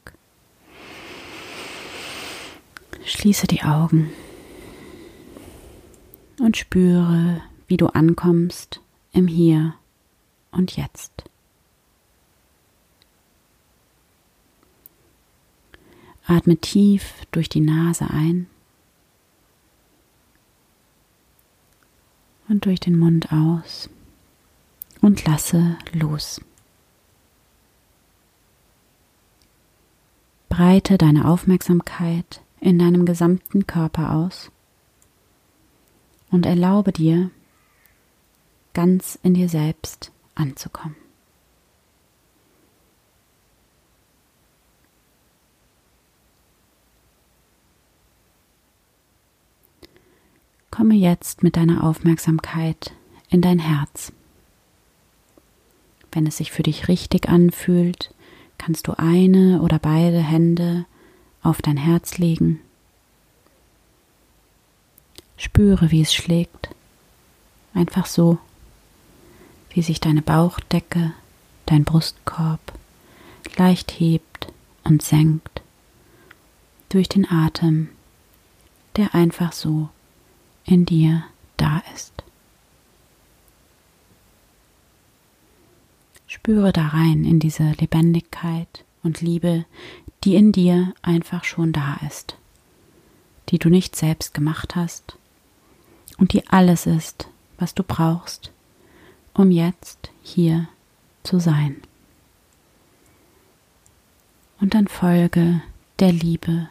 Schließe 3.06 3.46
die 3.46 3.62
Augen 3.62 4.12
und 6.40 6.58
spüre, 6.58 7.40
wie 7.68 7.78
du 7.78 7.86
ankommst 7.86 8.82
im 9.14 9.28
Hier 9.28 9.76
und 10.50 10.76
Jetzt. 10.76 11.24
Atme 16.26 16.58
tief 16.58 17.14
durch 17.30 17.48
die 17.48 17.60
Nase 17.60 18.10
ein 18.10 18.46
und 22.50 22.66
durch 22.66 22.80
den 22.80 22.98
Mund 22.98 23.32
aus 23.32 23.88
und 25.04 25.26
lasse 25.26 25.76
los. 25.92 26.40
Breite 30.48 30.96
deine 30.96 31.28
Aufmerksamkeit 31.28 32.40
in 32.58 32.78
deinem 32.78 33.04
gesamten 33.04 33.66
Körper 33.66 34.14
aus 34.14 34.50
und 36.30 36.46
erlaube 36.46 36.90
dir, 36.90 37.30
ganz 38.72 39.18
in 39.22 39.34
dir 39.34 39.50
selbst 39.50 40.10
anzukommen. 40.34 40.96
Komme 50.70 50.94
jetzt 50.94 51.42
mit 51.42 51.58
deiner 51.58 51.84
Aufmerksamkeit 51.84 52.94
in 53.28 53.42
dein 53.42 53.58
Herz. 53.58 54.10
Wenn 56.14 56.28
es 56.28 56.36
sich 56.36 56.52
für 56.52 56.62
dich 56.62 56.86
richtig 56.86 57.28
anfühlt, 57.28 58.14
kannst 58.56 58.86
du 58.86 58.96
eine 58.96 59.60
oder 59.62 59.80
beide 59.80 60.20
Hände 60.20 60.86
auf 61.42 61.60
dein 61.60 61.76
Herz 61.76 62.18
legen. 62.18 62.60
Spüre, 65.36 65.90
wie 65.90 66.00
es 66.00 66.14
schlägt. 66.14 66.68
Einfach 67.74 68.06
so, 68.06 68.38
wie 69.70 69.82
sich 69.82 69.98
deine 69.98 70.22
Bauchdecke, 70.22 71.12
dein 71.66 71.82
Brustkorb 71.82 72.60
leicht 73.56 73.90
hebt 73.98 74.46
und 74.84 75.02
senkt 75.02 75.62
durch 76.90 77.08
den 77.08 77.28
Atem, 77.28 77.88
der 78.94 79.16
einfach 79.16 79.52
so 79.52 79.88
in 80.64 80.86
dir 80.86 81.24
da 81.56 81.82
ist. 81.92 82.13
Spüre 86.34 86.72
da 86.72 86.88
rein 86.88 87.24
in 87.24 87.38
diese 87.38 87.62
Lebendigkeit 87.78 88.84
und 89.04 89.20
Liebe, 89.20 89.66
die 90.24 90.34
in 90.34 90.50
dir 90.50 90.92
einfach 91.00 91.44
schon 91.44 91.72
da 91.72 91.96
ist, 92.08 92.36
die 93.50 93.60
du 93.60 93.68
nicht 93.68 93.94
selbst 93.94 94.34
gemacht 94.34 94.74
hast 94.74 95.16
und 96.18 96.32
die 96.32 96.44
alles 96.48 96.86
ist, 96.86 97.28
was 97.56 97.76
du 97.76 97.84
brauchst, 97.84 98.50
um 99.32 99.52
jetzt 99.52 100.10
hier 100.24 100.66
zu 101.22 101.38
sein. 101.38 101.76
Und 104.60 104.74
dann 104.74 104.88
folge 104.88 105.62
der 106.00 106.10
Liebe 106.10 106.68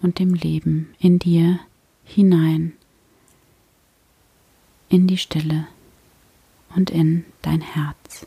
und 0.00 0.18
dem 0.18 0.32
Leben 0.32 0.94
in 0.98 1.18
dir 1.18 1.60
hinein 2.04 2.72
in 4.88 5.06
die 5.06 5.18
Stille 5.18 5.66
und 6.74 6.88
in 6.88 7.26
dein 7.42 7.60
Herz. 7.60 8.26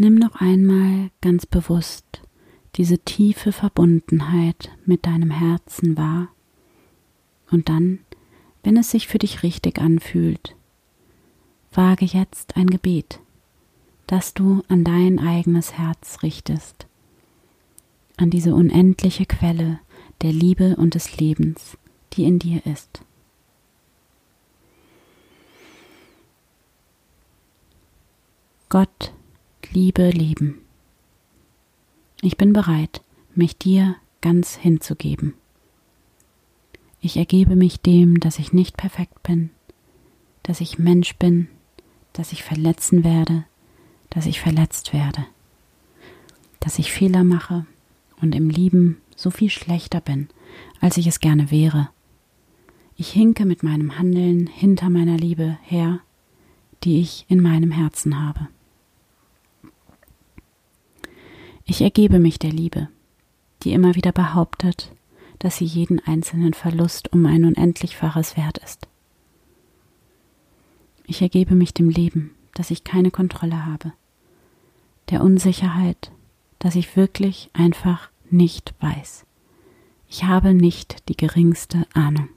Nimm 0.00 0.14
noch 0.14 0.36
einmal 0.36 1.10
ganz 1.20 1.44
bewusst 1.44 2.22
diese 2.76 3.00
tiefe 3.00 3.50
Verbundenheit 3.50 4.70
mit 4.86 5.04
deinem 5.04 5.32
Herzen 5.32 5.96
wahr 5.96 6.28
und 7.50 7.68
dann, 7.68 7.98
wenn 8.62 8.76
es 8.76 8.92
sich 8.92 9.08
für 9.08 9.18
dich 9.18 9.42
richtig 9.42 9.80
anfühlt, 9.80 10.54
wage 11.72 12.04
jetzt 12.04 12.56
ein 12.56 12.68
Gebet, 12.68 13.18
dass 14.06 14.34
du 14.34 14.62
an 14.68 14.84
dein 14.84 15.18
eigenes 15.18 15.72
Herz 15.72 16.22
richtest, 16.22 16.86
an 18.18 18.30
diese 18.30 18.54
unendliche 18.54 19.26
Quelle 19.26 19.80
der 20.22 20.32
Liebe 20.32 20.76
und 20.76 20.94
des 20.94 21.16
Lebens, 21.16 21.76
die 22.12 22.22
in 22.22 22.38
dir 22.38 22.64
ist. 22.66 23.00
Gott, 28.68 29.12
Liebe, 29.70 30.08
Leben. 30.08 30.62
Ich 32.22 32.38
bin 32.38 32.54
bereit, 32.54 33.02
mich 33.34 33.58
dir 33.58 33.96
ganz 34.22 34.56
hinzugeben. 34.56 35.34
Ich 37.02 37.18
ergebe 37.18 37.54
mich 37.54 37.78
dem, 37.78 38.18
dass 38.18 38.38
ich 38.38 38.54
nicht 38.54 38.78
perfekt 38.78 39.22
bin, 39.22 39.50
dass 40.42 40.62
ich 40.62 40.78
Mensch 40.78 41.16
bin, 41.16 41.48
dass 42.14 42.32
ich 42.32 42.44
verletzen 42.44 43.04
werde, 43.04 43.44
dass 44.08 44.24
ich 44.24 44.40
verletzt 44.40 44.94
werde, 44.94 45.26
dass 46.60 46.78
ich 46.78 46.90
Fehler 46.90 47.22
mache 47.22 47.66
und 48.22 48.34
im 48.34 48.48
Lieben 48.48 48.96
so 49.16 49.30
viel 49.30 49.50
schlechter 49.50 50.00
bin, 50.00 50.28
als 50.80 50.96
ich 50.96 51.06
es 51.06 51.20
gerne 51.20 51.50
wäre. 51.50 51.90
Ich 52.96 53.10
hinke 53.10 53.44
mit 53.44 53.62
meinem 53.62 53.98
Handeln 53.98 54.46
hinter 54.46 54.88
meiner 54.88 55.18
Liebe 55.18 55.58
her, 55.62 56.00
die 56.84 57.02
ich 57.02 57.26
in 57.28 57.42
meinem 57.42 57.70
Herzen 57.70 58.18
habe. 58.18 58.48
Ich 61.70 61.82
ergebe 61.82 62.18
mich 62.18 62.38
der 62.38 62.50
Liebe, 62.50 62.88
die 63.62 63.74
immer 63.74 63.94
wieder 63.94 64.10
behauptet, 64.10 64.90
dass 65.38 65.58
sie 65.58 65.66
jeden 65.66 66.00
einzelnen 66.00 66.54
Verlust 66.54 67.12
um 67.12 67.26
ein 67.26 67.44
unendlichfaches 67.44 68.38
wert 68.38 68.56
ist. 68.56 68.88
Ich 71.06 71.20
ergebe 71.20 71.54
mich 71.54 71.74
dem 71.74 71.90
Leben, 71.90 72.30
dass 72.54 72.70
ich 72.70 72.84
keine 72.84 73.10
Kontrolle 73.10 73.66
habe, 73.66 73.92
der 75.10 75.22
Unsicherheit, 75.22 76.10
dass 76.58 76.74
ich 76.74 76.96
wirklich 76.96 77.50
einfach 77.52 78.08
nicht 78.30 78.72
weiß. 78.80 79.26
Ich 80.08 80.24
habe 80.24 80.54
nicht 80.54 81.06
die 81.10 81.18
geringste 81.18 81.86
Ahnung. 81.92 82.30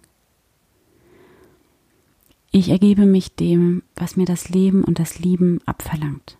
Ich 2.51 2.67
ergebe 2.67 3.05
mich 3.05 3.33
dem, 3.33 3.81
was 3.95 4.17
mir 4.17 4.25
das 4.25 4.49
Leben 4.49 4.83
und 4.83 4.99
das 4.99 5.19
Lieben 5.19 5.61
abverlangt. 5.65 6.37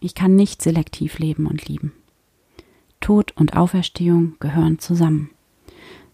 Ich 0.00 0.14
kann 0.14 0.34
nicht 0.34 0.62
selektiv 0.62 1.18
leben 1.18 1.46
und 1.46 1.68
lieben. 1.68 1.92
Tod 3.00 3.32
und 3.36 3.56
Auferstehung 3.56 4.36
gehören 4.40 4.78
zusammen, 4.78 5.30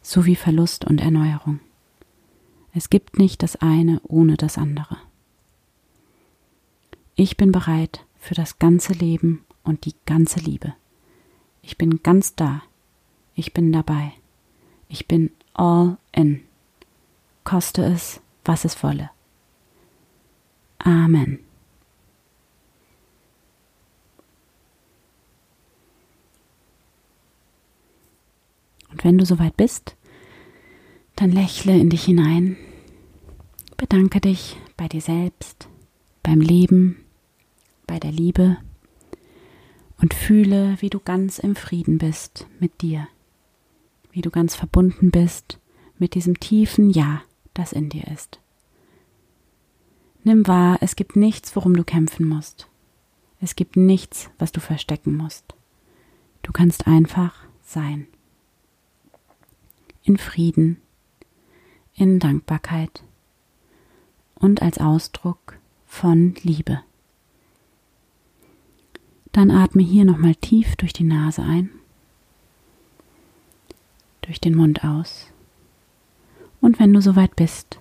so 0.03 0.27
wie 0.27 0.37
Verlust 0.37 0.85
und 0.85 1.01
Erneuerung. 1.01 1.61
Es 2.75 2.90
gibt 2.90 3.18
nicht 3.18 3.42
das 3.42 3.57
eine 3.57 4.01
ohne 4.03 4.37
das 4.37 4.59
andere. 4.59 4.99
Ich 7.14 7.37
bin 7.37 7.51
bereit 7.53 8.05
für 8.18 8.35
das 8.35 8.59
ganze 8.59 8.92
Leben 8.92 9.44
und 9.62 9.85
die 9.87 9.94
ganze 10.05 10.40
Liebe. 10.40 10.75
Ich 11.62 11.79
bin 11.79 12.03
ganz 12.03 12.35
da. 12.35 12.62
Ich 13.35 13.55
bin 13.55 13.72
dabei. 13.72 14.12
Ich 14.88 15.09
bin 15.09 15.31
all 15.55 15.96
in. 16.12 16.42
Koste 17.44 17.85
es, 17.85 18.20
was 18.44 18.64
es 18.64 18.83
wolle. 18.83 19.11
Amen. 20.79 21.45
Und 28.96 29.04
wenn 29.04 29.18
du 29.18 29.26
soweit 29.26 29.59
bist, 29.59 29.94
dann 31.16 31.30
lächle 31.30 31.78
in 31.78 31.90
dich 31.90 32.04
hinein, 32.04 32.56
bedanke 33.76 34.22
dich 34.22 34.56
bei 34.78 34.88
dir 34.88 35.02
selbst, 35.02 35.68
beim 36.22 36.40
Leben, 36.40 37.04
bei 37.87 37.98
der 37.98 38.11
Liebe 38.11 38.56
und 40.00 40.14
fühle, 40.14 40.78
wie 40.80 40.88
du 40.88 40.98
ganz 40.98 41.38
im 41.38 41.56
Frieden 41.56 41.98
bist 41.98 42.46
mit 42.59 42.80
dir, 42.80 43.06
wie 44.12 44.22
du 44.22 44.30
ganz 44.30 44.56
verbunden 44.56 45.11
bist 45.11 45.61
mit 45.98 46.14
diesem 46.14 46.40
tiefen 46.40 46.88
Ja, 46.88 47.20
das 47.52 47.74
in 47.74 47.90
dir 47.90 48.06
ist. 48.06 48.40
Nimm 50.24 50.46
wahr, 50.46 50.78
es 50.80 50.96
gibt 50.96 51.16
nichts, 51.16 51.54
worum 51.54 51.76
du 51.76 51.85
kämpfen 51.85 52.26
musst. 52.26 52.66
Es 53.42 53.56
gibt 53.56 53.76
nichts, 53.76 54.30
was 54.38 54.52
du 54.52 54.61
verstecken 54.61 55.18
musst. 55.18 55.54
Du 56.40 56.50
kannst 56.50 56.87
einfach 56.87 57.35
sein 57.62 58.06
in 60.06 60.18
Frieden, 60.18 60.80
in 61.94 62.20
Dankbarkeit 62.20 63.02
und 64.36 64.62
als 64.62 64.78
Ausdruck 64.78 65.58
von 65.84 66.34
Liebe. 66.42 66.80
Dann 69.32 69.50
atme 69.50 69.82
hier 69.82 70.04
nochmal 70.04 70.36
tief 70.36 70.76
durch 70.76 70.92
die 70.92 71.04
Nase 71.04 71.42
ein, 71.42 71.70
durch 74.22 74.40
den 74.40 74.54
Mund 74.54 74.84
aus 74.84 75.32
und 76.60 76.78
wenn 76.78 76.92
du 76.92 77.02
soweit 77.02 77.34
bist, 77.36 77.80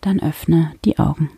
dann 0.00 0.20
öffne 0.20 0.72
die 0.84 0.98
Augen. 0.98 1.30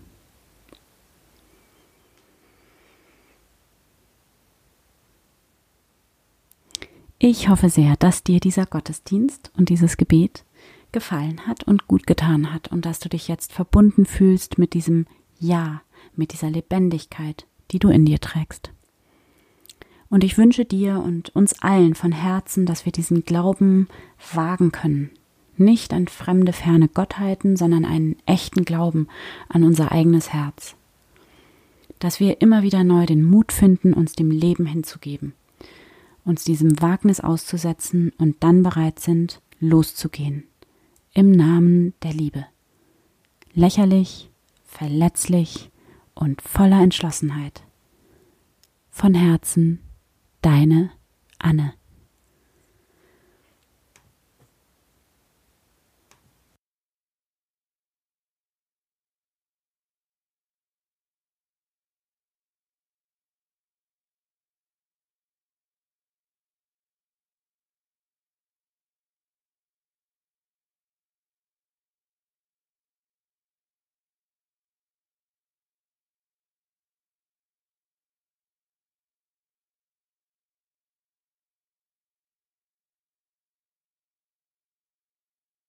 Ich 7.20 7.48
hoffe 7.48 7.68
sehr, 7.68 7.96
dass 7.96 8.22
dir 8.22 8.38
dieser 8.38 8.64
Gottesdienst 8.64 9.50
und 9.56 9.70
dieses 9.70 9.96
Gebet 9.96 10.44
gefallen 10.92 11.48
hat 11.48 11.64
und 11.64 11.88
gut 11.88 12.06
getan 12.06 12.54
hat 12.54 12.68
und 12.68 12.86
dass 12.86 13.00
du 13.00 13.08
dich 13.08 13.26
jetzt 13.26 13.52
verbunden 13.52 14.06
fühlst 14.06 14.56
mit 14.56 14.72
diesem 14.72 15.04
Ja, 15.40 15.82
mit 16.14 16.32
dieser 16.32 16.48
Lebendigkeit, 16.48 17.44
die 17.72 17.80
du 17.80 17.88
in 17.88 18.04
dir 18.04 18.20
trägst. 18.20 18.70
Und 20.08 20.22
ich 20.22 20.38
wünsche 20.38 20.64
dir 20.64 21.02
und 21.04 21.34
uns 21.34 21.60
allen 21.60 21.96
von 21.96 22.12
Herzen, 22.12 22.66
dass 22.66 22.84
wir 22.84 22.92
diesen 22.92 23.24
Glauben 23.24 23.88
wagen 24.32 24.70
können. 24.70 25.10
Nicht 25.56 25.92
an 25.92 26.06
fremde, 26.06 26.52
ferne 26.52 26.86
Gottheiten, 26.86 27.56
sondern 27.56 27.84
einen 27.84 28.14
echten 28.26 28.64
Glauben 28.64 29.08
an 29.48 29.64
unser 29.64 29.90
eigenes 29.90 30.32
Herz. 30.32 30.76
Dass 31.98 32.20
wir 32.20 32.40
immer 32.40 32.62
wieder 32.62 32.84
neu 32.84 33.06
den 33.06 33.24
Mut 33.24 33.50
finden, 33.50 33.92
uns 33.92 34.12
dem 34.12 34.30
Leben 34.30 34.66
hinzugeben 34.66 35.32
uns 36.28 36.44
diesem 36.44 36.80
Wagnis 36.80 37.20
auszusetzen 37.20 38.12
und 38.18 38.36
dann 38.40 38.62
bereit 38.62 39.00
sind, 39.00 39.40
loszugehen. 39.60 40.44
Im 41.14 41.30
Namen 41.30 41.94
der 42.02 42.12
Liebe. 42.12 42.46
Lächerlich, 43.54 44.30
verletzlich 44.64 45.70
und 46.14 46.42
voller 46.42 46.80
Entschlossenheit. 46.80 47.64
Von 48.90 49.14
Herzen, 49.14 49.80
deine 50.42 50.90
Anne. 51.38 51.77